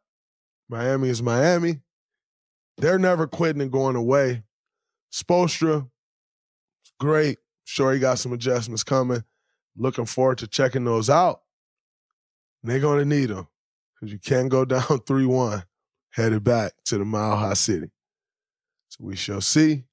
Miami 0.70 1.10
is 1.10 1.22
Miami. 1.22 1.80
They're 2.78 3.00
never 3.00 3.28
quitting 3.28 3.62
and 3.62 3.72
going 3.72 3.96
away. 3.96 4.44
Spoelstra, 5.12 5.90
great. 7.00 7.38
Sure, 7.66 7.94
he 7.94 8.00
got 8.00 8.20
some 8.20 8.34
adjustments 8.34 8.84
coming. 8.84 9.24
Looking 9.76 10.06
forward 10.06 10.40
to 10.40 10.48
checking 10.48 10.84
those 10.84 11.10
out. 11.10 11.42
They're 12.64 12.80
going 12.80 13.00
to 13.00 13.06
need 13.06 13.28
them 13.30 13.48
because 13.96 14.14
you 14.14 14.20
can't 14.20 14.50
go 14.50 14.66
down 14.66 15.00
3 15.06 15.26
1 15.26 15.64
headed 16.12 16.44
back 16.44 16.74
to 16.86 16.98
the 16.98 17.06
Mile 17.06 17.38
High 17.38 17.54
City. 17.54 17.90
So 18.90 19.04
we 19.04 19.16
shall 19.16 19.42
see. 19.42 19.86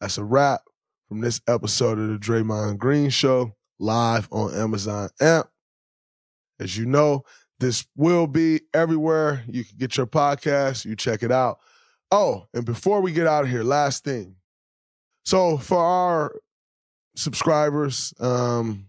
That's 0.00 0.18
a 0.18 0.24
wrap 0.24 0.62
from 1.08 1.20
this 1.20 1.40
episode 1.48 1.98
of 1.98 2.08
the 2.08 2.18
Draymond 2.18 2.78
Green 2.78 3.10
Show 3.10 3.56
live 3.78 4.28
on 4.30 4.54
Amazon 4.54 5.08
Amp. 5.20 5.48
As 6.60 6.76
you 6.76 6.86
know, 6.86 7.24
this 7.58 7.86
will 7.96 8.26
be 8.26 8.60
everywhere. 8.72 9.42
You 9.48 9.64
can 9.64 9.76
get 9.76 9.96
your 9.96 10.06
podcast, 10.06 10.84
you 10.84 10.94
check 10.94 11.22
it 11.22 11.32
out. 11.32 11.58
Oh, 12.10 12.46
and 12.54 12.64
before 12.64 13.00
we 13.00 13.12
get 13.12 13.26
out 13.26 13.44
of 13.44 13.50
here, 13.50 13.62
last 13.62 14.04
thing. 14.04 14.36
So 15.24 15.58
for 15.58 15.78
our 15.78 16.34
subscribers, 17.16 18.14
um, 18.20 18.86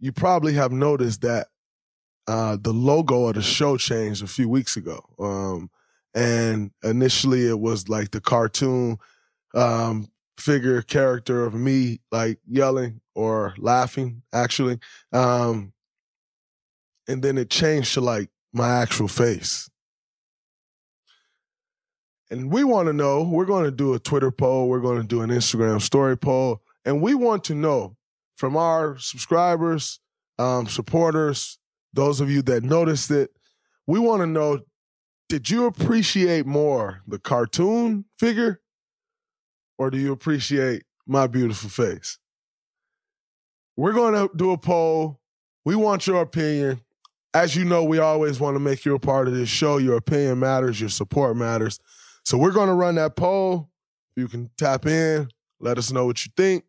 you 0.00 0.12
probably 0.12 0.54
have 0.54 0.72
noticed 0.72 1.20
that 1.20 1.48
uh, 2.26 2.56
the 2.60 2.72
logo 2.72 3.26
of 3.26 3.34
the 3.34 3.42
show 3.42 3.76
changed 3.76 4.22
a 4.22 4.26
few 4.26 4.48
weeks 4.48 4.76
ago. 4.76 5.04
Um, 5.18 5.70
and 6.14 6.70
initially 6.82 7.46
it 7.46 7.58
was 7.58 7.88
like 7.88 8.10
the 8.10 8.20
cartoon 8.20 8.98
um, 9.54 10.08
figure 10.38 10.82
character 10.82 11.44
of 11.44 11.54
me 11.54 12.00
like 12.10 12.38
yelling 12.46 13.00
or 13.14 13.54
laughing 13.58 14.22
actually 14.32 14.78
um, 15.12 15.72
and 17.08 17.22
then 17.22 17.38
it 17.38 17.50
changed 17.50 17.94
to 17.94 18.00
like 18.00 18.30
my 18.52 18.68
actual 18.80 19.08
face. 19.08 19.68
And 22.30 22.50
we 22.50 22.64
want 22.64 22.86
to 22.86 22.92
know 22.92 23.22
we're 23.22 23.44
going 23.44 23.64
to 23.64 23.70
do 23.70 23.92
a 23.92 23.98
twitter 23.98 24.30
poll 24.30 24.68
we're 24.68 24.80
going 24.80 25.00
to 25.00 25.06
do 25.06 25.20
an 25.20 25.28
instagram 25.28 25.82
story 25.82 26.16
poll 26.16 26.62
and 26.86 27.02
we 27.02 27.14
want 27.14 27.44
to 27.44 27.54
know 27.54 27.94
from 28.36 28.56
our 28.56 28.96
subscribers 28.98 30.00
um, 30.38 30.66
supporters 30.66 31.58
those 31.92 32.22
of 32.22 32.30
you 32.30 32.40
that 32.40 32.62
noticed 32.62 33.10
it 33.10 33.32
we 33.86 33.98
want 33.98 34.22
to 34.22 34.26
know 34.26 34.60
did 35.32 35.48
you 35.48 35.64
appreciate 35.64 36.44
more 36.44 37.00
the 37.08 37.18
cartoon 37.18 38.04
figure 38.18 38.60
or 39.78 39.90
do 39.90 39.96
you 39.96 40.12
appreciate 40.12 40.82
my 41.06 41.26
beautiful 41.26 41.70
face? 41.70 42.18
We're 43.74 43.94
going 43.94 44.12
to 44.12 44.28
do 44.36 44.50
a 44.50 44.58
poll. 44.58 45.22
We 45.64 45.74
want 45.74 46.06
your 46.06 46.20
opinion. 46.20 46.82
As 47.32 47.56
you 47.56 47.64
know, 47.64 47.82
we 47.82 47.98
always 47.98 48.40
want 48.40 48.56
to 48.56 48.60
make 48.60 48.84
you 48.84 48.94
a 48.94 48.98
part 48.98 49.26
of 49.26 49.32
this 49.32 49.48
show. 49.48 49.78
Your 49.78 49.96
opinion 49.96 50.38
matters, 50.38 50.78
your 50.78 50.90
support 50.90 51.34
matters. 51.34 51.80
So 52.26 52.36
we're 52.36 52.52
going 52.52 52.68
to 52.68 52.74
run 52.74 52.96
that 52.96 53.16
poll. 53.16 53.70
You 54.14 54.28
can 54.28 54.50
tap 54.58 54.84
in, 54.84 55.28
let 55.60 55.78
us 55.78 55.90
know 55.90 56.04
what 56.04 56.26
you 56.26 56.32
think. 56.36 56.64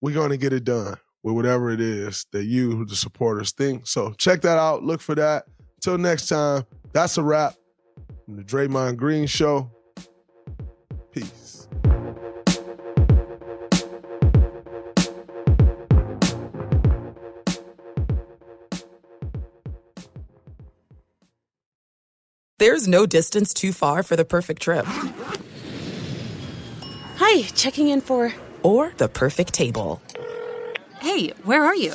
We're 0.00 0.14
going 0.14 0.30
to 0.30 0.38
get 0.38 0.54
it 0.54 0.64
done 0.64 0.96
with 1.22 1.34
whatever 1.34 1.70
it 1.70 1.82
is 1.82 2.24
that 2.32 2.44
you, 2.44 2.86
the 2.86 2.96
supporters, 2.96 3.52
think. 3.52 3.86
So 3.86 4.14
check 4.14 4.40
that 4.40 4.56
out. 4.56 4.82
Look 4.82 5.02
for 5.02 5.14
that. 5.16 5.44
Till 5.80 5.96
next 5.96 6.28
time, 6.28 6.64
that's 6.92 7.16
a 7.16 7.22
wrap 7.22 7.54
from 8.26 8.36
the 8.36 8.42
Draymond 8.42 8.98
Green 8.98 9.26
Show. 9.26 9.70
Peace. 11.10 11.66
There's 22.58 22.86
no 22.86 23.06
distance 23.06 23.54
too 23.54 23.72
far 23.72 24.02
for 24.02 24.16
the 24.16 24.24
perfect 24.26 24.60
trip. 24.60 24.84
Hi, 27.16 27.42
checking 27.54 27.88
in 27.88 28.02
for. 28.02 28.34
Or 28.62 28.92
the 28.98 29.08
perfect 29.08 29.54
table. 29.54 30.02
Hey, 31.00 31.28
where 31.44 31.64
are 31.64 31.74
you? 31.74 31.94